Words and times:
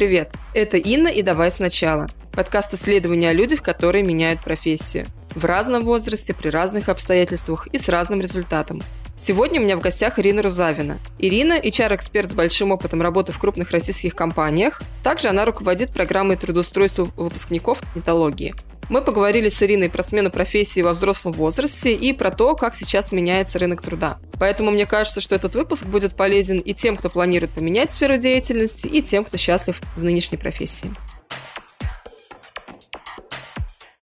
Привет, 0.00 0.32
это 0.54 0.78
Инна 0.78 1.08
и 1.08 1.20
«Давай 1.20 1.50
сначала». 1.50 2.08
Подкаст 2.32 2.72
исследования 2.72 3.28
о 3.28 3.32
людях, 3.34 3.60
которые 3.60 4.02
меняют 4.02 4.42
профессию. 4.42 5.04
В 5.34 5.44
разном 5.44 5.84
возрасте, 5.84 6.32
при 6.32 6.48
разных 6.48 6.88
обстоятельствах 6.88 7.66
и 7.66 7.76
с 7.76 7.86
разным 7.90 8.18
результатом. 8.18 8.80
Сегодня 9.14 9.60
у 9.60 9.64
меня 9.64 9.76
в 9.76 9.82
гостях 9.82 10.18
Ирина 10.18 10.40
Рузавина. 10.40 11.00
Ирина– 11.18 11.60
HR-эксперт 11.62 12.30
с 12.30 12.34
большим 12.34 12.70
опытом 12.70 13.02
работы 13.02 13.32
в 13.32 13.38
крупных 13.38 13.72
российских 13.72 14.14
компаниях. 14.14 14.80
Также 15.02 15.28
она 15.28 15.44
руководит 15.44 15.92
программой 15.92 16.36
трудоустройства 16.36 17.04
выпускников 17.16 17.82
нетологии. 17.94 18.54
Мы 18.90 19.02
поговорили 19.02 19.48
с 19.48 19.62
Ириной 19.62 19.88
про 19.88 20.02
смену 20.02 20.32
профессии 20.32 20.80
во 20.80 20.94
взрослом 20.94 21.30
возрасте 21.30 21.94
и 21.94 22.12
про 22.12 22.32
то, 22.32 22.56
как 22.56 22.74
сейчас 22.74 23.12
меняется 23.12 23.60
рынок 23.60 23.82
труда. 23.82 24.18
Поэтому 24.40 24.72
мне 24.72 24.84
кажется, 24.84 25.20
что 25.20 25.36
этот 25.36 25.54
выпуск 25.54 25.86
будет 25.86 26.16
полезен 26.16 26.58
и 26.58 26.74
тем, 26.74 26.96
кто 26.96 27.08
планирует 27.08 27.52
поменять 27.52 27.92
сферу 27.92 28.16
деятельности, 28.16 28.88
и 28.88 29.00
тем, 29.00 29.24
кто 29.24 29.36
счастлив 29.36 29.80
в 29.96 30.02
нынешней 30.02 30.38
профессии. 30.38 30.90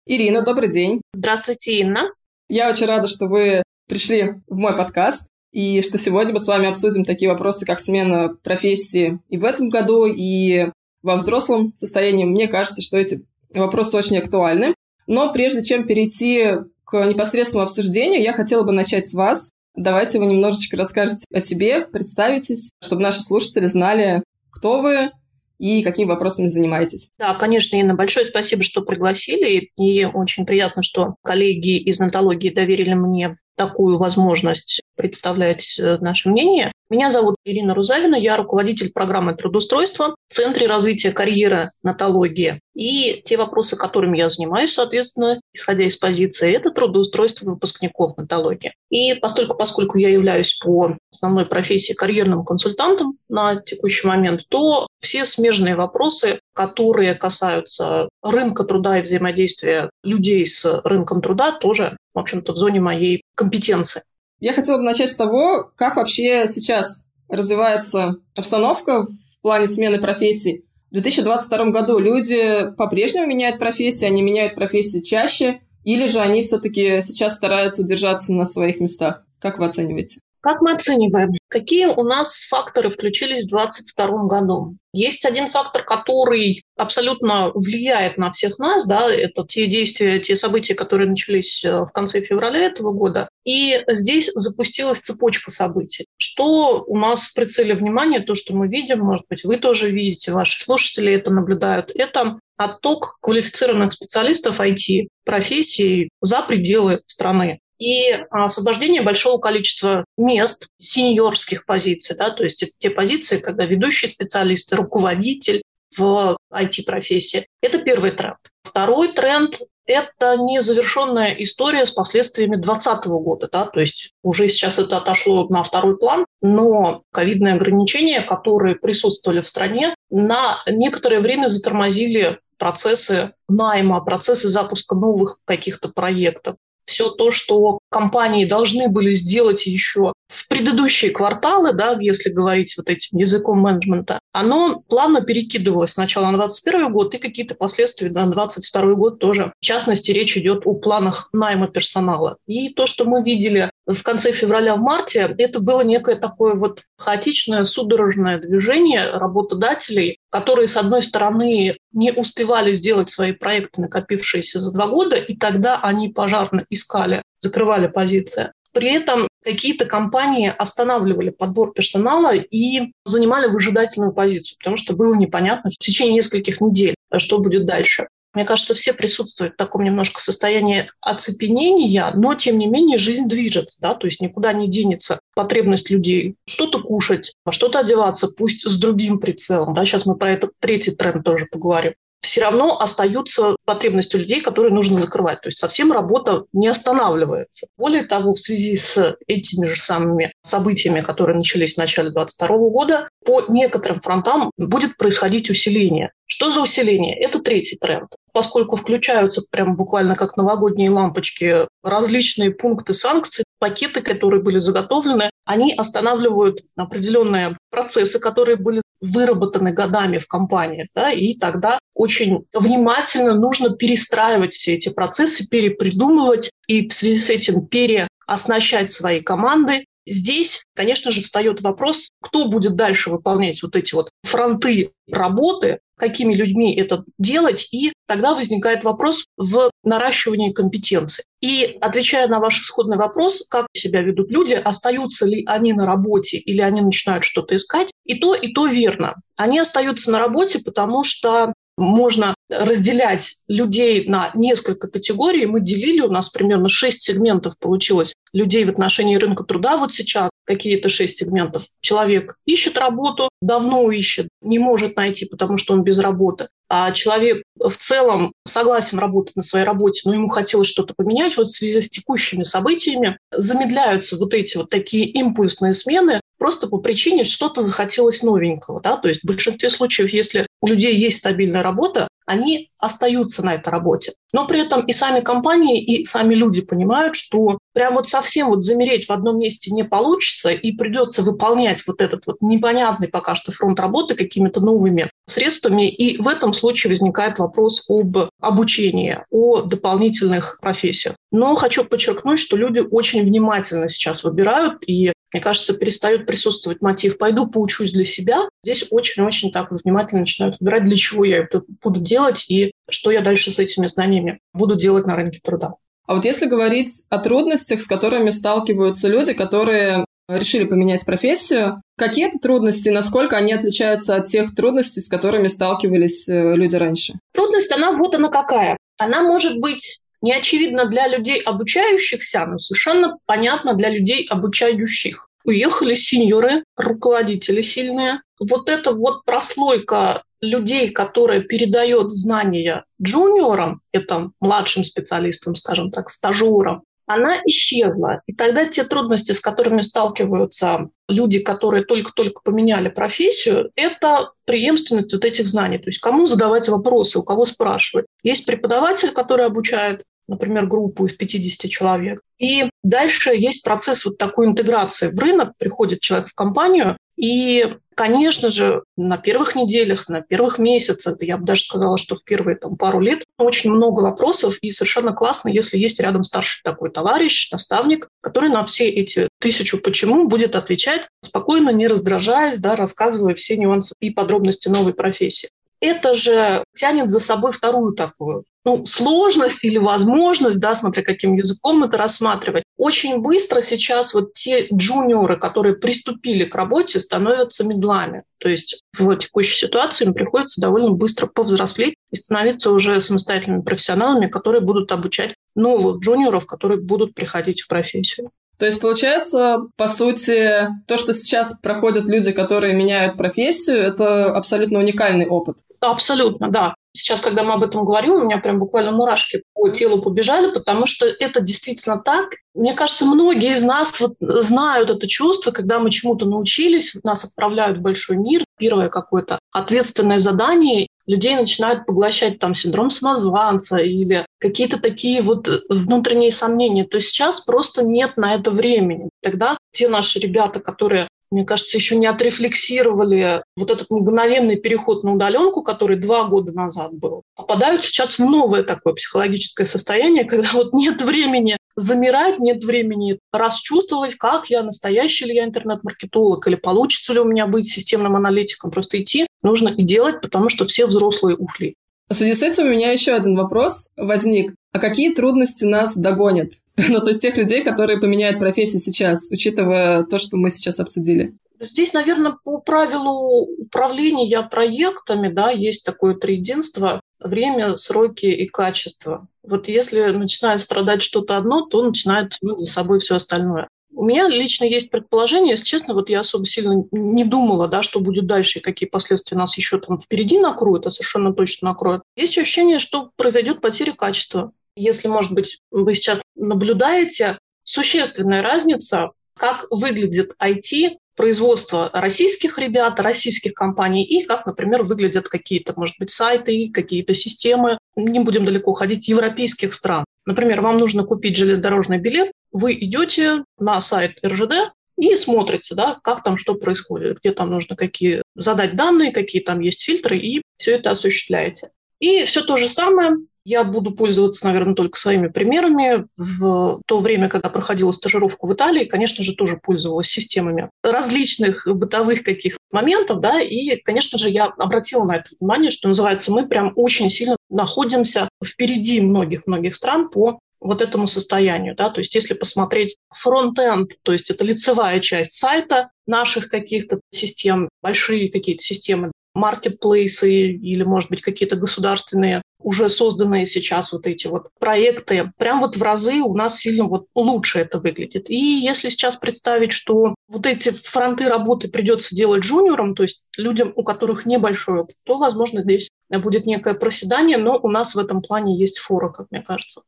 Ирина, 0.04 0.42
добрый 0.42 0.68
день. 0.68 1.00
Здравствуйте, 1.14 1.78
Инна. 1.78 2.10
Я 2.48 2.68
очень 2.68 2.86
рада, 2.86 3.06
что 3.06 3.26
вы 3.26 3.62
пришли 3.86 4.42
в 4.48 4.56
мой 4.56 4.76
подкаст 4.76 5.28
и 5.52 5.80
что 5.82 5.96
сегодня 5.96 6.32
мы 6.32 6.40
с 6.40 6.48
вами 6.48 6.66
обсудим 6.66 7.04
такие 7.04 7.30
вопросы, 7.30 7.64
как 7.64 7.78
смена 7.78 8.34
профессии 8.42 9.20
и 9.28 9.38
в 9.38 9.44
этом 9.44 9.68
году, 9.68 10.06
и 10.06 10.72
во 11.02 11.14
взрослом 11.14 11.72
состоянии. 11.76 12.24
Мне 12.24 12.48
кажется, 12.48 12.82
что 12.82 12.98
эти 12.98 13.24
вопросы 13.60 13.96
очень 13.96 14.18
актуальны. 14.18 14.74
Но 15.06 15.32
прежде 15.32 15.62
чем 15.62 15.86
перейти 15.86 16.56
к 16.84 17.06
непосредственному 17.06 17.64
обсуждению, 17.64 18.22
я 18.22 18.32
хотела 18.32 18.62
бы 18.62 18.72
начать 18.72 19.08
с 19.08 19.14
вас. 19.14 19.50
Давайте 19.74 20.18
вы 20.18 20.26
немножечко 20.26 20.76
расскажете 20.76 21.24
о 21.32 21.40
себе, 21.40 21.86
представитесь, 21.86 22.70
чтобы 22.82 23.02
наши 23.02 23.22
слушатели 23.22 23.66
знали, 23.66 24.22
кто 24.50 24.80
вы 24.80 25.10
и 25.58 25.82
какими 25.82 26.08
вопросами 26.08 26.48
занимаетесь. 26.48 27.10
Да, 27.18 27.34
конечно, 27.34 27.76
Инна, 27.76 27.94
большое 27.94 28.26
спасибо, 28.26 28.62
что 28.62 28.82
пригласили. 28.82 29.70
И 29.78 30.04
очень 30.04 30.44
приятно, 30.44 30.82
что 30.82 31.14
коллеги 31.22 31.78
из 31.78 32.00
натологии 32.00 32.50
доверили 32.50 32.94
мне 32.94 33.38
такую 33.56 33.98
возможность 33.98 34.82
представлять 34.96 35.78
э, 35.78 35.98
наше 35.98 36.30
мнение. 36.30 36.71
Меня 36.92 37.10
зовут 37.10 37.36
Ирина 37.46 37.74
Рузавина, 37.74 38.16
я 38.16 38.36
руководитель 38.36 38.92
программы 38.92 39.34
трудоустройства 39.34 40.14
в 40.28 40.34
Центре 40.34 40.66
развития 40.66 41.10
карьеры 41.10 41.70
натологии. 41.82 42.60
И 42.74 43.22
те 43.24 43.38
вопросы, 43.38 43.76
которыми 43.76 44.18
я 44.18 44.28
занимаюсь, 44.28 44.74
соответственно, 44.74 45.40
исходя 45.54 45.84
из 45.84 45.96
позиции, 45.96 46.52
это 46.52 46.70
трудоустройство 46.70 47.46
выпускников 47.48 48.18
натологии. 48.18 48.74
И 48.90 49.14
поскольку, 49.14 49.54
поскольку 49.54 49.96
я 49.96 50.10
являюсь 50.10 50.52
по 50.62 50.98
основной 51.10 51.46
профессии 51.46 51.94
карьерным 51.94 52.44
консультантом 52.44 53.16
на 53.30 53.56
текущий 53.56 54.06
момент, 54.06 54.42
то 54.50 54.86
все 55.00 55.24
смежные 55.24 55.76
вопросы, 55.76 56.40
которые 56.52 57.14
касаются 57.14 58.10
рынка 58.22 58.64
труда 58.64 58.98
и 58.98 59.02
взаимодействия 59.02 59.88
людей 60.02 60.46
с 60.46 60.82
рынком 60.84 61.22
труда, 61.22 61.52
тоже, 61.52 61.96
в 62.12 62.18
общем-то, 62.18 62.52
в 62.52 62.56
зоне 62.56 62.80
моей 62.80 63.22
компетенции. 63.34 64.02
Я 64.42 64.54
хотела 64.54 64.78
бы 64.78 64.82
начать 64.82 65.12
с 65.12 65.16
того, 65.16 65.70
как 65.76 65.94
вообще 65.94 66.48
сейчас 66.48 67.06
развивается 67.28 68.16
обстановка 68.36 69.04
в 69.04 69.40
плане 69.40 69.68
смены 69.68 70.00
профессий. 70.00 70.64
В 70.90 70.94
2022 70.94 71.66
году 71.66 72.00
люди 72.00 72.72
по-прежнему 72.76 73.28
меняют 73.28 73.60
профессии, 73.60 74.04
они 74.04 74.20
меняют 74.20 74.56
профессии 74.56 74.98
чаще, 74.98 75.60
или 75.84 76.08
же 76.08 76.18
они 76.18 76.42
все-таки 76.42 77.00
сейчас 77.02 77.36
стараются 77.36 77.82
удержаться 77.82 78.32
на 78.34 78.44
своих 78.44 78.80
местах? 78.80 79.24
Как 79.38 79.60
вы 79.60 79.66
оцениваете? 79.66 80.18
Как 80.42 80.60
мы 80.60 80.72
оцениваем? 80.72 81.30
Какие 81.46 81.86
у 81.86 82.02
нас 82.02 82.46
факторы 82.50 82.90
включились 82.90 83.44
в 83.44 83.50
2022 83.50 84.26
году? 84.26 84.76
Есть 84.92 85.24
один 85.24 85.48
фактор, 85.48 85.84
который 85.84 86.64
абсолютно 86.76 87.52
влияет 87.54 88.18
на 88.18 88.32
всех 88.32 88.58
нас, 88.58 88.84
да, 88.84 89.08
это 89.08 89.46
те 89.46 89.68
действия, 89.68 90.18
те 90.18 90.34
события, 90.34 90.74
которые 90.74 91.08
начались 91.08 91.64
э, 91.64 91.82
в 91.84 91.92
конце 91.92 92.22
февраля 92.22 92.58
этого 92.58 92.90
года. 92.90 93.28
И 93.44 93.84
здесь 93.88 94.32
запустилась 94.34 94.98
цепочка 94.98 95.52
событий. 95.52 96.06
Что 96.18 96.82
у 96.88 96.98
нас 96.98 97.28
в 97.28 97.34
прицеле 97.34 97.76
внимания, 97.76 98.18
то, 98.18 98.34
что 98.34 98.56
мы 98.56 98.66
видим, 98.66 98.98
может 98.98 99.24
быть, 99.30 99.44
вы 99.44 99.58
тоже 99.58 99.92
видите, 99.92 100.32
ваши 100.32 100.64
слушатели 100.64 101.12
это 101.12 101.30
наблюдают, 101.30 101.92
это 101.94 102.40
отток 102.56 103.16
квалифицированных 103.20 103.92
специалистов 103.92 104.58
IT 104.60 105.06
профессий 105.24 106.10
за 106.20 106.42
пределы 106.42 107.00
страны 107.06 107.60
и 107.82 108.12
освобождение 108.30 109.02
большого 109.02 109.38
количества 109.38 110.04
мест, 110.16 110.68
сеньорских 110.80 111.66
позиций, 111.66 112.16
да, 112.16 112.30
то 112.30 112.44
есть 112.44 112.62
это 112.62 112.72
те 112.78 112.90
позиции, 112.90 113.38
когда 113.38 113.64
ведущий 113.64 114.06
специалист, 114.06 114.72
руководитель 114.72 115.62
в 115.96 116.36
IT-профессии. 116.52 117.46
Это 117.60 117.78
первый 117.78 118.12
тренд. 118.12 118.38
Второй 118.62 119.12
тренд– 119.12 119.58
это 119.86 120.36
незавершенная 120.36 121.34
история 121.40 121.84
с 121.84 121.90
последствиями 121.90 122.56
2020 122.56 123.06
года. 123.06 123.48
Да? 123.52 123.66
То 123.66 123.80
есть 123.80 124.12
уже 124.22 124.48
сейчас 124.48 124.78
это 124.78 124.96
отошло 124.96 125.48
на 125.48 125.62
второй 125.62 125.98
план, 125.98 126.24
но 126.40 127.02
ковидные 127.12 127.54
ограничения, 127.54 128.22
которые 128.22 128.76
присутствовали 128.76 129.40
в 129.40 129.48
стране, 129.48 129.94
на 130.08 130.62
некоторое 130.66 131.20
время 131.20 131.48
затормозили 131.48 132.38
процессы 132.58 133.32
найма, 133.48 134.00
процессы 134.02 134.48
запуска 134.48 134.94
новых 134.94 135.40
каких-то 135.44 135.88
проектов 135.88 136.56
все 136.84 137.10
то, 137.10 137.30
что 137.30 137.78
компании 137.90 138.44
должны 138.44 138.88
были 138.88 139.12
сделать 139.12 139.66
еще 139.66 140.12
в 140.28 140.48
предыдущие 140.48 141.10
кварталы, 141.10 141.72
да, 141.72 141.96
если 142.00 142.30
говорить 142.30 142.74
вот 142.76 142.88
этим 142.88 143.18
языком 143.18 143.60
менеджмента, 143.60 144.18
оно 144.32 144.82
плавно 144.88 145.20
перекидывалось 145.20 145.92
сначала 145.92 146.26
на 146.26 146.38
2021 146.38 146.92
год 146.92 147.14
и 147.14 147.18
какие-то 147.18 147.54
последствия 147.54 148.08
на 148.10 148.24
2022 148.26 148.94
год 148.94 149.18
тоже. 149.18 149.52
В 149.60 149.64
частности, 149.64 150.10
речь 150.10 150.36
идет 150.36 150.62
о 150.64 150.74
планах 150.74 151.28
найма 151.32 151.68
персонала. 151.68 152.38
И 152.46 152.70
то, 152.70 152.86
что 152.86 153.04
мы 153.04 153.22
видели 153.22 153.70
в 153.86 154.02
конце 154.02 154.32
февраля, 154.32 154.76
в 154.76 154.80
марте, 154.80 155.34
это 155.38 155.60
было 155.60 155.80
некое 155.82 156.16
такое 156.16 156.54
вот 156.54 156.82
хаотичное, 156.96 157.64
судорожное 157.64 158.38
движение 158.38 159.10
работодателей, 159.10 160.18
которые, 160.30 160.68
с 160.68 160.76
одной 160.76 161.02
стороны, 161.02 161.76
не 161.92 162.12
успевали 162.12 162.74
сделать 162.74 163.10
свои 163.10 163.32
проекты, 163.32 163.80
накопившиеся 163.80 164.60
за 164.60 164.72
два 164.72 164.86
года, 164.86 165.16
и 165.16 165.36
тогда 165.36 165.80
они 165.82 166.08
пожарно 166.08 166.64
искали, 166.70 167.22
закрывали 167.40 167.88
позиции. 167.88 168.52
При 168.72 168.90
этом 168.94 169.28
какие-то 169.44 169.84
компании 169.84 170.52
останавливали 170.56 171.30
подбор 171.30 171.72
персонала 171.72 172.34
и 172.34 172.92
занимали 173.04 173.48
выжидательную 173.48 174.12
позицию, 174.12 174.56
потому 174.58 174.76
что 174.76 174.94
было 174.94 175.14
непонятно 175.14 175.70
в 175.70 175.76
течение 175.76 176.14
нескольких 176.14 176.60
недель, 176.60 176.94
что 177.18 177.38
будет 177.38 177.66
дальше. 177.66 178.06
Мне 178.34 178.44
кажется, 178.44 178.74
все 178.74 178.92
присутствуют 178.92 179.54
в 179.54 179.56
таком 179.56 179.84
немножко 179.84 180.20
состоянии 180.20 180.90
оцепенения, 181.00 182.12
но, 182.14 182.34
тем 182.34 182.58
не 182.58 182.66
менее, 182.66 182.98
жизнь 182.98 183.28
движется, 183.28 183.76
да, 183.80 183.94
то 183.94 184.06
есть 184.06 184.20
никуда 184.20 184.52
не 184.52 184.68
денется. 184.68 185.20
Потребность 185.34 185.90
людей 185.90 186.36
что-то 186.46 186.80
кушать, 186.80 187.34
во 187.44 187.52
что-то 187.52 187.80
одеваться, 187.80 188.28
пусть 188.28 188.68
с 188.68 188.78
другим 188.78 189.18
прицелом, 189.18 189.74
да, 189.74 189.84
сейчас 189.84 190.06
мы 190.06 190.16
про 190.16 190.30
этот 190.30 190.52
третий 190.60 190.92
тренд 190.92 191.24
тоже 191.24 191.46
поговорим 191.50 191.94
все 192.22 192.40
равно 192.40 192.78
остаются 192.80 193.56
потребности 193.64 194.16
людей, 194.16 194.40
которые 194.40 194.72
нужно 194.72 195.00
закрывать. 195.00 195.40
То 195.40 195.48
есть 195.48 195.58
совсем 195.58 195.92
работа 195.92 196.44
не 196.52 196.68
останавливается. 196.68 197.66
Более 197.76 198.04
того, 198.04 198.34
в 198.34 198.38
связи 198.38 198.76
с 198.76 199.16
этими 199.26 199.66
же 199.66 199.76
самыми 199.76 200.32
событиями, 200.42 201.00
которые 201.00 201.36
начались 201.36 201.74
в 201.74 201.78
начале 201.78 202.10
2022 202.10 202.56
года, 202.70 203.08
по 203.24 203.44
некоторым 203.48 204.00
фронтам 204.00 204.50
будет 204.56 204.96
происходить 204.96 205.50
усиление. 205.50 206.12
Что 206.26 206.50
за 206.50 206.62
усиление? 206.62 207.18
Это 207.18 207.40
третий 207.40 207.76
тренд. 207.76 208.08
Поскольку 208.32 208.76
включаются 208.76 209.42
прям 209.50 209.76
буквально 209.76 210.16
как 210.16 210.36
новогодние 210.36 210.90
лампочки 210.90 211.68
различные 211.82 212.52
пункты 212.52 212.94
санкций, 212.94 213.44
пакеты, 213.58 214.00
которые 214.00 214.42
были 214.42 214.58
заготовлены, 214.58 215.30
они 215.44 215.74
останавливают 215.74 216.60
определенные 216.76 217.58
процессы, 217.70 218.18
которые 218.18 218.56
были 218.56 218.80
выработаны 219.02 219.72
годами 219.72 220.18
в 220.18 220.26
компании, 220.26 220.88
да, 220.94 221.10
и 221.10 221.34
тогда 221.34 221.78
очень 221.94 222.46
внимательно 222.54 223.34
нужно 223.34 223.70
перестраивать 223.70 224.54
все 224.54 224.74
эти 224.74 224.88
процессы, 224.88 225.46
перепридумывать 225.46 226.50
и 226.66 226.88
в 226.88 226.94
связи 226.94 227.18
с 227.18 227.28
этим 227.28 227.66
переоснащать 227.66 228.90
свои 228.90 229.20
команды. 229.20 229.84
Здесь, 230.06 230.64
конечно 230.74 231.12
же, 231.12 231.22
встает 231.22 231.60
вопрос, 231.60 232.08
кто 232.20 232.48
будет 232.48 232.74
дальше 232.74 233.10
выполнять 233.10 233.62
вот 233.62 233.76
эти 233.76 233.94
вот 233.94 234.10
фронты 234.24 234.90
работы, 235.08 235.78
какими 235.96 236.34
людьми 236.34 236.74
это 236.74 237.04
делать, 237.18 237.68
и 237.72 237.92
тогда 238.08 238.34
возникает 238.34 238.82
вопрос 238.82 239.24
в 239.36 239.70
наращивании 239.84 240.50
компетенций. 240.50 241.22
И 241.40 241.78
отвечая 241.80 242.26
на 242.26 242.40
ваш 242.40 242.60
исходный 242.60 242.96
вопрос, 242.96 243.46
как 243.48 243.68
себя 243.72 244.00
ведут 244.02 244.28
люди, 244.28 244.54
остаются 244.54 245.26
ли 245.26 245.44
они 245.46 245.72
на 245.72 245.86
работе 245.86 246.38
или 246.38 246.60
они 246.60 246.80
начинают 246.80 247.22
что-то 247.22 247.54
искать, 247.54 247.91
и 248.04 248.18
то, 248.18 248.34
и 248.34 248.52
то 248.52 248.66
верно. 248.66 249.16
Они 249.36 249.58
остаются 249.58 250.10
на 250.10 250.18
работе, 250.18 250.60
потому 250.60 251.04
что 251.04 251.52
можно 251.76 252.34
разделять 252.50 253.36
людей 253.48 254.06
на 254.06 254.30
несколько 254.34 254.88
категорий. 254.88 255.46
Мы 255.46 255.60
делили, 255.60 256.00
у 256.00 256.10
нас 256.10 256.28
примерно 256.28 256.68
шесть 256.68 257.02
сегментов 257.02 257.58
получилось 257.58 258.14
людей 258.32 258.64
в 258.64 258.70
отношении 258.70 259.16
рынка 259.16 259.44
труда 259.44 259.76
вот 259.76 259.92
сейчас. 259.92 260.30
какие-то 260.44 260.88
шесть 260.88 261.18
сегментов. 261.18 261.66
Человек 261.80 262.36
ищет 262.46 262.76
работу, 262.76 263.28
давно 263.40 263.90
ищет, 263.92 264.28
не 264.40 264.58
может 264.58 264.96
найти, 264.96 265.24
потому 265.24 265.56
что 265.56 265.72
он 265.74 265.84
без 265.84 265.98
работы. 265.98 266.48
А 266.68 266.90
человек 266.92 267.42
в 267.56 267.76
целом 267.76 268.32
согласен 268.46 268.98
работать 268.98 269.36
на 269.36 269.42
своей 269.42 269.64
работе, 269.64 270.02
но 270.04 270.14
ему 270.14 270.28
хотелось 270.28 270.68
что-то 270.68 270.94
поменять, 270.96 271.36
вот 271.36 271.46
в 271.46 271.56
связи 271.56 271.82
с 271.82 271.90
текущими 271.90 272.44
событиями 272.44 273.18
замедляются 273.30 274.16
вот 274.16 274.34
эти 274.34 274.56
вот 274.56 274.70
такие 274.70 275.04
импульсные 275.06 275.74
смены 275.74 276.21
просто 276.42 276.66
по 276.66 276.78
причине 276.78 277.22
что-то 277.22 277.62
захотелось 277.62 278.24
новенького. 278.24 278.80
Да? 278.80 278.96
То 278.96 279.06
есть 279.06 279.22
в 279.22 279.26
большинстве 279.28 279.70
случаев, 279.70 280.12
если 280.12 280.48
у 280.60 280.66
людей 280.66 280.96
есть 280.96 281.18
стабильная 281.18 281.62
работа, 281.62 282.08
они 282.26 282.72
остаются 282.78 283.44
на 283.44 283.54
этой 283.54 283.68
работе. 283.68 284.12
Но 284.32 284.48
при 284.48 284.60
этом 284.60 284.84
и 284.84 284.92
сами 284.92 285.20
компании, 285.20 285.80
и 285.80 286.04
сами 286.04 286.34
люди 286.34 286.60
понимают, 286.60 287.14
что 287.14 287.58
прям 287.74 287.94
вот 287.94 288.08
совсем 288.08 288.48
вот 288.48 288.64
замереть 288.64 289.06
в 289.06 289.12
одном 289.12 289.38
месте 289.38 289.70
не 289.70 289.84
получится, 289.84 290.50
и 290.50 290.72
придется 290.72 291.22
выполнять 291.22 291.86
вот 291.86 292.00
этот 292.00 292.26
вот 292.26 292.38
непонятный 292.40 293.06
пока 293.06 293.36
что 293.36 293.52
фронт 293.52 293.78
работы 293.78 294.16
какими-то 294.16 294.60
новыми 294.60 295.10
средствами. 295.28 295.88
И 295.88 296.20
в 296.20 296.26
этом 296.26 296.52
случае 296.54 296.90
возникает 296.90 297.38
вопрос 297.38 297.84
об 297.88 298.16
обучении, 298.40 299.18
о 299.30 299.60
дополнительных 299.60 300.58
профессиях. 300.60 301.14
Но 301.30 301.54
хочу 301.54 301.84
подчеркнуть, 301.84 302.40
что 302.40 302.56
люди 302.56 302.80
очень 302.80 303.22
внимательно 303.22 303.88
сейчас 303.88 304.24
выбирают, 304.24 304.82
и 304.88 305.12
мне 305.32 305.42
кажется, 305.42 305.74
перестает 305.74 306.26
присутствовать 306.26 306.82
мотив 306.82 307.18
«пойду 307.18 307.46
поучусь 307.46 307.92
для 307.92 308.04
себя». 308.04 308.48
Здесь 308.64 308.86
очень-очень 308.90 309.50
так 309.50 309.70
внимательно 309.70 310.20
начинают 310.20 310.56
выбирать, 310.60 310.84
для 310.84 310.96
чего 310.96 311.24
я 311.24 311.38
это 311.38 311.62
буду 311.82 312.00
делать 312.00 312.44
и 312.48 312.72
что 312.90 313.10
я 313.10 313.22
дальше 313.22 313.50
с 313.50 313.58
этими 313.58 313.86
знаниями 313.86 314.40
буду 314.52 314.76
делать 314.76 315.06
на 315.06 315.16
рынке 315.16 315.40
труда. 315.42 315.74
А 316.06 316.14
вот 316.14 316.24
если 316.24 316.46
говорить 316.46 317.04
о 317.10 317.18
трудностях, 317.18 317.80
с 317.80 317.86
которыми 317.86 318.30
сталкиваются 318.30 319.08
люди, 319.08 319.32
которые 319.32 320.04
решили 320.28 320.64
поменять 320.64 321.04
профессию, 321.04 321.82
какие 321.96 322.28
это 322.28 322.38
трудности, 322.38 322.88
насколько 322.88 323.36
они 323.36 323.52
отличаются 323.52 324.16
от 324.16 324.26
тех 324.26 324.54
трудностей, 324.54 325.00
с 325.00 325.08
которыми 325.08 325.46
сталкивались 325.46 326.28
э, 326.28 326.54
люди 326.54 326.76
раньше? 326.76 327.14
Трудность, 327.32 327.72
она 327.72 327.92
вот 327.92 328.14
она 328.14 328.28
какая. 328.28 328.76
Она 328.98 329.22
может 329.22 329.60
быть 329.60 330.02
не 330.22 330.32
очевидно 330.32 330.86
для 330.86 331.08
людей 331.08 331.40
обучающихся, 331.40 332.46
но 332.46 332.58
совершенно 332.58 333.18
понятно 333.26 333.74
для 333.74 333.90
людей 333.90 334.26
обучающих. 334.30 335.28
Уехали 335.44 335.94
сеньоры, 335.94 336.64
руководители 336.76 337.62
сильные. 337.62 338.22
Вот 338.38 338.68
эта 338.68 338.92
вот 338.92 339.24
прослойка 339.24 340.22
людей, 340.40 340.90
которая 340.90 341.40
передает 341.40 342.10
знания 342.10 342.84
джуниорам, 343.02 343.80
это 343.92 344.30
младшим 344.40 344.84
специалистам, 344.84 345.56
скажем 345.56 345.90
так, 345.90 346.10
стажерам, 346.10 346.82
она 347.06 347.40
исчезла. 347.44 348.22
И 348.26 348.32
тогда 348.32 348.64
те 348.64 348.84
трудности, 348.84 349.32
с 349.32 349.40
которыми 349.40 349.82
сталкиваются 349.82 350.88
люди, 351.08 351.40
которые 351.40 351.84
только-только 351.84 352.40
поменяли 352.42 352.88
профессию, 352.88 353.70
это 353.74 354.30
преемственность 354.46 355.12
вот 355.12 355.24
этих 355.24 355.46
знаний. 355.46 355.78
То 355.78 355.86
есть 355.86 355.98
кому 355.98 356.26
задавать 356.26 356.68
вопросы, 356.68 357.18
у 357.18 357.22
кого 357.22 357.44
спрашивать. 357.44 358.06
Есть 358.22 358.46
преподаватель, 358.46 359.10
который 359.10 359.46
обучает 359.46 360.04
например, 360.32 360.66
группу 360.66 361.06
из 361.06 361.14
50 361.14 361.70
человек. 361.70 362.20
И 362.38 362.68
дальше 362.82 363.30
есть 363.30 363.64
процесс 363.64 364.04
вот 364.04 364.18
такой 364.18 364.46
интеграции 364.46 365.08
в 365.08 365.18
рынок, 365.18 365.52
приходит 365.58 366.00
человек 366.00 366.28
в 366.28 366.34
компанию, 366.34 366.96
и, 367.16 367.76
конечно 367.94 368.50
же, 368.50 368.82
на 368.96 369.18
первых 369.18 369.54
неделях, 369.54 370.08
на 370.08 370.22
первых 370.22 370.58
месяцах, 370.58 371.18
я 371.20 371.36
бы 371.36 371.44
даже 371.44 371.62
сказала, 371.62 371.98
что 371.98 372.16
в 372.16 372.24
первые 372.24 372.56
там, 372.56 372.76
пару 372.76 373.00
лет 373.00 373.22
очень 373.38 373.70
много 373.70 374.00
вопросов, 374.00 374.56
и 374.62 374.72
совершенно 374.72 375.12
классно, 375.12 375.50
если 375.50 375.78
есть 375.78 376.00
рядом 376.00 376.24
старший 376.24 376.62
такой 376.64 376.90
товарищ, 376.90 377.50
наставник, 377.52 378.08
который 378.22 378.48
на 378.48 378.64
все 378.64 378.88
эти 378.88 379.28
тысячу 379.38 379.78
«почему» 379.78 380.26
будет 380.26 380.56
отвечать 380.56 381.06
спокойно, 381.22 381.70
не 381.70 381.86
раздражаясь, 381.86 382.58
да, 382.58 382.74
рассказывая 382.74 383.34
все 383.34 383.56
нюансы 383.56 383.94
и 384.00 384.10
подробности 384.10 384.68
новой 384.68 384.94
профессии 384.94 385.50
это 385.82 386.14
же 386.14 386.64
тянет 386.76 387.10
за 387.10 387.18
собой 387.18 387.50
вторую 387.50 387.92
такую 387.92 388.44
ну, 388.64 388.86
сложность 388.86 389.64
или 389.64 389.78
возможность, 389.78 390.60
да, 390.60 390.74
смотря 390.74 391.02
каким 391.02 391.34
языком 391.34 391.82
это 391.84 391.96
рассматривать. 391.96 392.64
Очень 392.76 393.20
быстро 393.20 393.60
сейчас 393.62 394.14
вот 394.14 394.34
те 394.34 394.68
джуниоры, 394.72 395.36
которые 395.38 395.76
приступили 395.76 396.44
к 396.44 396.54
работе, 396.54 397.00
становятся 397.00 397.64
медлами. 397.64 398.22
То 398.38 398.48
есть 398.48 398.80
в 398.96 399.16
текущей 399.16 399.56
ситуации 399.56 400.04
им 400.04 400.14
приходится 400.14 400.60
довольно 400.60 400.92
быстро 400.92 401.26
повзрослеть 401.26 401.94
и 402.10 402.16
становиться 402.16 402.70
уже 402.70 403.00
самостоятельными 403.00 403.62
профессионалами, 403.62 404.26
которые 404.26 404.60
будут 404.60 404.92
обучать 404.92 405.34
новых 405.54 406.00
джуниоров, 406.00 406.46
которые 406.46 406.80
будут 406.80 407.14
приходить 407.14 407.62
в 407.62 407.68
профессию. 407.68 408.30
То 408.62 408.66
есть, 408.66 408.80
получается, 408.80 409.62
по 409.76 409.88
сути, 409.88 410.68
то, 410.86 410.96
что 410.96 411.12
сейчас 411.12 411.52
проходят 411.60 412.08
люди, 412.08 412.30
которые 412.30 412.74
меняют 412.74 413.16
профессию, 413.16 413.76
это 413.78 414.32
абсолютно 414.32 414.78
уникальный 414.78 415.26
опыт. 415.26 415.56
Абсолютно, 415.80 416.48
да. 416.48 416.76
Сейчас, 416.92 417.18
когда 417.18 417.42
мы 417.42 417.54
об 417.54 417.64
этом 417.64 417.84
говорим, 417.84 418.12
у 418.12 418.24
меня 418.24 418.38
прям 418.38 418.60
буквально 418.60 418.92
мурашки 418.92 419.42
по 419.52 419.68
телу 419.70 420.00
побежали, 420.00 420.52
потому 420.54 420.86
что 420.86 421.06
это 421.06 421.40
действительно 421.40 422.00
так. 422.00 422.34
Мне 422.54 422.72
кажется, 422.72 423.04
многие 423.04 423.54
из 423.54 423.64
нас 423.64 423.98
вот 423.98 424.14
знают 424.20 424.90
это 424.90 425.08
чувство, 425.08 425.50
когда 425.50 425.80
мы 425.80 425.90
чему-то 425.90 426.26
научились, 426.26 426.94
нас 427.02 427.24
отправляют 427.24 427.78
в 427.78 427.80
большой 427.80 428.16
мир, 428.16 428.44
первое 428.58 428.90
какое-то 428.90 429.40
ответственное 429.50 430.20
задание, 430.20 430.86
людей 431.06 431.34
начинают 431.34 431.84
поглощать 431.84 432.38
там 432.38 432.54
синдром 432.54 432.90
самозванца 432.90 433.78
или 433.78 434.24
какие-то 434.42 434.80
такие 434.80 435.22
вот 435.22 435.48
внутренние 435.68 436.32
сомнения. 436.32 436.84
То 436.84 436.96
есть 436.96 437.08
сейчас 437.10 437.40
просто 437.40 437.84
нет 437.84 438.16
на 438.16 438.34
это 438.34 438.50
времени. 438.50 439.08
Тогда 439.22 439.56
те 439.70 439.88
наши 439.88 440.18
ребята, 440.18 440.58
которые 440.58 441.08
мне 441.30 441.46
кажется, 441.46 441.78
еще 441.78 441.96
не 441.96 442.06
отрефлексировали 442.06 443.42
вот 443.56 443.70
этот 443.70 443.88
мгновенный 443.88 444.56
переход 444.56 445.02
на 445.02 445.14
удаленку, 445.14 445.62
который 445.62 445.96
два 445.96 446.24
года 446.24 446.52
назад 446.52 446.92
был, 446.92 447.22
попадают 447.34 447.84
сейчас 447.84 448.18
в 448.18 448.18
новое 448.18 448.62
такое 448.64 448.92
психологическое 448.92 449.64
состояние, 449.64 450.24
когда 450.26 450.50
вот 450.52 450.74
нет 450.74 451.00
времени 451.00 451.56
замирать, 451.74 452.38
нет 452.38 452.62
времени 452.64 453.18
расчувствовать, 453.32 454.16
как 454.16 454.50
я, 454.50 454.62
настоящий 454.62 455.24
ли 455.24 455.36
я 455.36 455.44
интернет-маркетолог, 455.44 456.46
или 456.46 456.56
получится 456.56 457.14
ли 457.14 457.20
у 457.20 457.24
меня 457.24 457.46
быть 457.46 457.66
системным 457.66 458.14
аналитиком. 458.14 458.70
Просто 458.70 459.00
идти 459.00 459.26
нужно 459.42 459.70
и 459.70 459.82
делать, 459.82 460.20
потому 460.20 460.50
что 460.50 460.66
все 460.66 460.84
взрослые 460.84 461.36
ушли. 461.36 461.76
В 462.12 462.14
связи 462.14 462.34
с 462.34 462.42
этим 462.42 462.64
у 462.64 462.68
меня 462.68 462.92
еще 462.92 463.14
один 463.14 463.34
вопрос 463.34 463.88
возник. 463.96 464.54
А 464.70 464.78
какие 464.78 465.14
трудности 465.14 465.64
нас 465.64 465.96
догонят? 465.96 466.52
ну, 466.76 467.00
то 467.00 467.08
есть 467.08 467.22
тех 467.22 467.38
людей, 467.38 467.64
которые 467.64 468.00
поменяют 468.00 468.38
профессию 468.38 468.80
сейчас, 468.80 469.30
учитывая 469.30 470.04
то, 470.04 470.18
что 470.18 470.36
мы 470.36 470.50
сейчас 470.50 470.78
обсудили. 470.78 471.34
Здесь, 471.58 471.94
наверное, 471.94 472.36
по 472.44 472.58
правилу 472.58 473.48
управления 473.56 474.42
проектами, 474.42 475.32
да, 475.32 475.50
есть 475.52 475.86
такое 475.86 476.14
триединство– 476.14 477.00
время, 477.18 477.78
сроки 477.78 478.26
и 478.26 478.46
качество. 478.46 479.26
Вот 479.42 479.68
если 479.68 480.02
начинает 480.02 480.60
страдать 480.60 481.02
что-то 481.02 481.38
одно, 481.38 481.64
то 481.64 481.82
начинает 481.82 482.36
ну, 482.42 482.58
за 482.58 482.70
собой 482.70 482.98
все 482.98 483.16
остальное. 483.16 483.68
У 483.94 484.04
меня 484.04 484.26
лично 484.28 484.64
есть 484.64 484.90
предположение, 484.90 485.50
если 485.52 485.64
честно, 485.64 485.94
вот 485.94 486.08
я 486.08 486.20
особо 486.20 486.46
сильно 486.46 486.84
не 486.90 487.24
думала, 487.24 487.68
да, 487.68 487.82
что 487.82 488.00
будет 488.00 488.26
дальше 488.26 488.58
и 488.58 488.62
какие 488.62 488.88
последствия 488.88 489.36
нас 489.36 489.56
еще 489.56 489.78
там 489.78 490.00
впереди 490.00 490.38
накроют, 490.38 490.86
а 490.86 490.90
совершенно 490.90 491.34
точно 491.34 491.68
накроют. 491.68 492.02
Есть 492.16 492.38
ощущение, 492.38 492.78
что 492.78 493.10
произойдет 493.16 493.60
потеря 493.60 493.92
качества. 493.92 494.52
Если, 494.76 495.08
может 495.08 495.32
быть, 495.32 495.60
вы 495.70 495.94
сейчас 495.94 496.20
наблюдаете 496.34 497.38
существенная 497.64 498.42
разница, 498.42 499.10
как 499.36 499.66
выглядит 499.70 500.34
IT 500.42 500.96
производство 501.16 501.90
российских 501.92 502.58
ребят, 502.58 502.98
российских 503.00 503.54
компаний 503.54 504.04
и 504.04 504.24
как, 504.24 504.46
например, 504.46 504.82
выглядят 504.82 505.28
какие-то, 505.28 505.74
может 505.76 505.96
быть, 505.98 506.10
сайты, 506.10 506.70
какие-то 506.72 507.14
системы, 507.14 507.78
не 507.96 508.20
будем 508.20 508.44
далеко 508.44 508.72
ходить, 508.72 509.08
европейских 509.08 509.74
стран. 509.74 510.04
Например, 510.24 510.60
вам 510.60 510.78
нужно 510.78 511.04
купить 511.04 511.36
железнодорожный 511.36 511.98
билет, 511.98 512.32
вы 512.52 512.74
идете 512.74 513.44
на 513.58 513.80
сайт 513.80 514.18
РЖД 514.24 514.72
и 514.98 515.16
смотрите, 515.16 515.74
да, 515.74 515.98
как 516.02 516.22
там 516.22 516.38
что 516.38 516.54
происходит, 516.54 517.18
где 517.18 517.32
там 517.32 517.50
нужно 517.50 517.76
какие 517.76 518.22
задать 518.34 518.76
данные, 518.76 519.12
какие 519.12 519.42
там 519.42 519.60
есть 519.60 519.82
фильтры, 519.82 520.18
и 520.18 520.42
все 520.58 520.72
это 520.72 520.90
осуществляете. 520.90 521.70
И 521.98 522.24
все 522.24 522.42
то 522.42 522.56
же 522.56 522.68
самое 522.68 523.16
я 523.44 523.64
буду 523.64 523.92
пользоваться, 523.92 524.46
наверное, 524.46 524.74
только 524.74 524.98
своими 524.98 525.28
примерами. 525.28 526.06
В 526.16 526.80
то 526.86 527.00
время, 527.00 527.28
когда 527.28 527.48
проходила 527.48 527.92
стажировку 527.92 528.46
в 528.46 528.54
Италии, 528.54 528.84
конечно 528.84 529.24
же, 529.24 529.34
тоже 529.34 529.58
пользовалась 529.62 530.08
системами 530.08 530.70
различных 530.82 531.66
бытовых 531.66 532.22
каких 532.22 532.56
моментов, 532.70 533.20
да, 533.20 533.40
и, 533.40 533.76
конечно 533.76 534.18
же, 534.18 534.30
я 534.30 534.46
обратила 534.46 535.04
на 535.04 535.16
это 535.16 535.30
внимание, 535.40 535.70
что 535.70 535.88
называется, 535.88 536.32
мы 536.32 536.46
прям 536.46 536.72
очень 536.76 537.10
сильно 537.10 537.36
находимся 537.50 538.28
впереди 538.44 539.00
многих-многих 539.00 539.74
стран 539.74 540.08
по 540.08 540.38
вот 540.62 540.80
этому 540.80 541.06
состоянию. 541.06 541.74
Да? 541.74 541.90
То 541.90 542.00
есть 542.00 542.14
если 542.14 542.34
посмотреть 542.34 542.96
фронт-энд, 543.10 543.92
то 544.02 544.12
есть 544.12 544.30
это 544.30 544.44
лицевая 544.44 545.00
часть 545.00 545.32
сайта 545.32 545.90
наших 546.06 546.48
каких-то 546.48 547.00
систем, 547.12 547.68
большие 547.82 548.30
какие-то 548.30 548.62
системы, 548.62 549.12
маркетплейсы 549.34 550.52
или, 550.52 550.82
может 550.84 551.10
быть, 551.10 551.22
какие-то 551.22 551.56
государственные 551.56 552.42
уже 552.64 552.88
созданные 552.88 553.46
сейчас 553.46 553.92
вот 553.92 554.06
эти 554.06 554.26
вот 554.26 554.48
проекты, 554.58 555.32
прям 555.36 555.60
вот 555.60 555.76
в 555.76 555.82
разы 555.82 556.20
у 556.20 556.34
нас 556.34 556.58
сильно 556.58 556.84
вот 556.84 557.06
лучше 557.14 557.58
это 557.58 557.78
выглядит. 557.78 558.30
И 558.30 558.36
если 558.36 558.88
сейчас 558.88 559.16
представить, 559.16 559.72
что 559.72 560.14
вот 560.28 560.46
эти 560.46 560.70
фронты 560.70 561.28
работы 561.28 561.68
придется 561.68 562.14
делать 562.14 562.44
джуниорам, 562.44 562.94
то 562.94 563.02
есть 563.02 563.26
людям, 563.36 563.72
у 563.74 563.82
которых 563.82 564.26
небольшой 564.26 564.80
опыт, 564.80 564.96
то, 565.04 565.18
возможно, 565.18 565.62
здесь 565.62 565.88
будет 566.08 566.46
некое 566.46 566.74
проседание, 566.74 567.38
но 567.38 567.58
у 567.60 567.68
нас 567.68 567.94
в 567.94 567.98
этом 567.98 568.22
плане 568.22 568.56
есть 568.56 568.78
фора, 568.78 569.08
как 569.10 569.26
мне 569.30 569.42
кажется. 569.42 569.82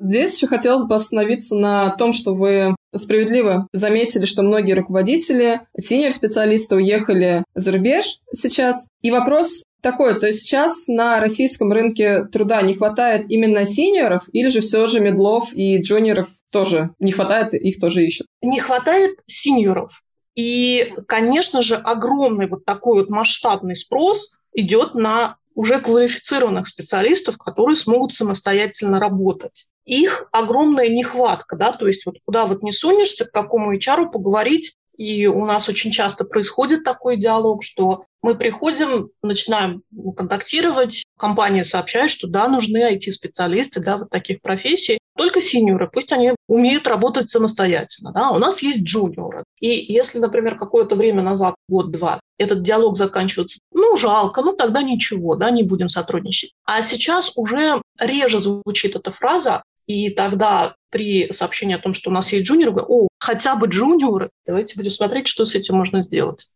Здесь 0.00 0.36
еще 0.36 0.46
хотелось 0.46 0.84
бы 0.84 0.94
остановиться 0.94 1.54
на 1.54 1.90
том, 1.90 2.12
что 2.12 2.34
вы 2.34 2.76
справедливо 2.94 3.66
заметили, 3.72 4.24
что 4.24 4.42
многие 4.42 4.72
руководители, 4.72 5.60
синьор-специалисты 5.78 6.76
уехали 6.76 7.44
за 7.54 7.72
рубеж 7.72 8.18
сейчас. 8.32 8.88
И 9.02 9.10
вопрос 9.10 9.62
такой, 9.80 10.18
то 10.18 10.26
есть 10.26 10.40
сейчас 10.40 10.88
на 10.88 11.20
российском 11.20 11.72
рынке 11.72 12.24
труда 12.24 12.62
не 12.62 12.74
хватает 12.74 13.26
именно 13.28 13.64
синьоров, 13.64 14.28
или 14.32 14.48
же 14.48 14.60
все 14.60 14.86
же 14.86 15.00
медлов 15.00 15.52
и 15.52 15.80
джуниоров 15.80 16.28
тоже 16.50 16.90
не 16.98 17.12
хватает, 17.12 17.54
их 17.54 17.78
тоже 17.80 18.04
ищут? 18.04 18.26
Не 18.42 18.60
хватает 18.60 19.18
синьоров. 19.26 20.02
И, 20.34 20.94
конечно 21.08 21.62
же, 21.62 21.74
огромный 21.74 22.48
вот 22.48 22.64
такой 22.64 23.00
вот 23.00 23.10
масштабный 23.10 23.76
спрос 23.76 24.38
идет 24.52 24.94
на 24.94 25.36
уже 25.58 25.80
квалифицированных 25.80 26.68
специалистов, 26.68 27.36
которые 27.36 27.74
смогут 27.74 28.12
самостоятельно 28.12 29.00
работать. 29.00 29.66
Их 29.86 30.28
огромная 30.30 30.86
нехватка, 30.88 31.56
да, 31.56 31.72
то 31.72 31.88
есть 31.88 32.06
вот 32.06 32.14
куда 32.24 32.46
вот 32.46 32.62
не 32.62 32.72
сунешься, 32.72 33.24
к 33.24 33.32
какому 33.32 33.74
HR 33.74 34.08
поговорить, 34.12 34.76
и 34.98 35.26
у 35.26 35.46
нас 35.46 35.68
очень 35.68 35.92
часто 35.92 36.24
происходит 36.24 36.84
такой 36.84 37.16
диалог, 37.16 37.62
что 37.62 38.04
мы 38.20 38.34
приходим, 38.34 39.10
начинаем 39.22 39.82
контактировать, 40.16 41.04
компания 41.16 41.64
сообщает, 41.64 42.10
что 42.10 42.26
да, 42.26 42.48
нужны 42.48 42.96
IT-специалисты 42.96 43.80
для 43.80 43.96
вот 43.96 44.10
таких 44.10 44.42
профессий, 44.42 44.98
только 45.16 45.40
синьоры, 45.40 45.88
пусть 45.88 46.10
они 46.10 46.32
умеют 46.48 46.88
работать 46.88 47.30
самостоятельно. 47.30 48.12
Да? 48.12 48.30
У 48.30 48.38
нас 48.38 48.60
есть 48.60 48.82
джуниоры. 48.82 49.44
И 49.60 49.68
если, 49.68 50.18
например, 50.18 50.58
какое-то 50.58 50.96
время 50.96 51.22
назад, 51.22 51.54
год-два, 51.68 52.20
этот 52.36 52.62
диалог 52.62 52.96
заканчивается, 52.96 53.60
ну, 53.72 53.96
жалко, 53.96 54.42
ну, 54.42 54.54
тогда 54.54 54.82
ничего, 54.82 55.36
да, 55.36 55.50
не 55.50 55.62
будем 55.62 55.88
сотрудничать. 55.88 56.52
А 56.64 56.82
сейчас 56.82 57.32
уже 57.36 57.80
реже 58.00 58.40
звучит 58.40 58.96
эта 58.96 59.12
фраза, 59.12 59.62
и 59.86 60.10
тогда 60.10 60.74
при 60.90 61.32
сообщении 61.32 61.74
о 61.74 61.80
том, 61.80 61.94
что 61.94 62.10
у 62.10 62.12
нас 62.12 62.32
есть 62.32 62.46
джуниоры, 62.46 62.82
о, 62.86 63.08
хотя 63.18 63.56
бы 63.56 63.66
джуниоры, 63.66 64.30
давайте 64.46 64.74
будем 64.76 64.90
смотреть, 64.90 65.28
что 65.28 65.46
с 65.46 65.54
этим 65.54 65.76
можно 65.76 66.02
сделать. 66.02 66.46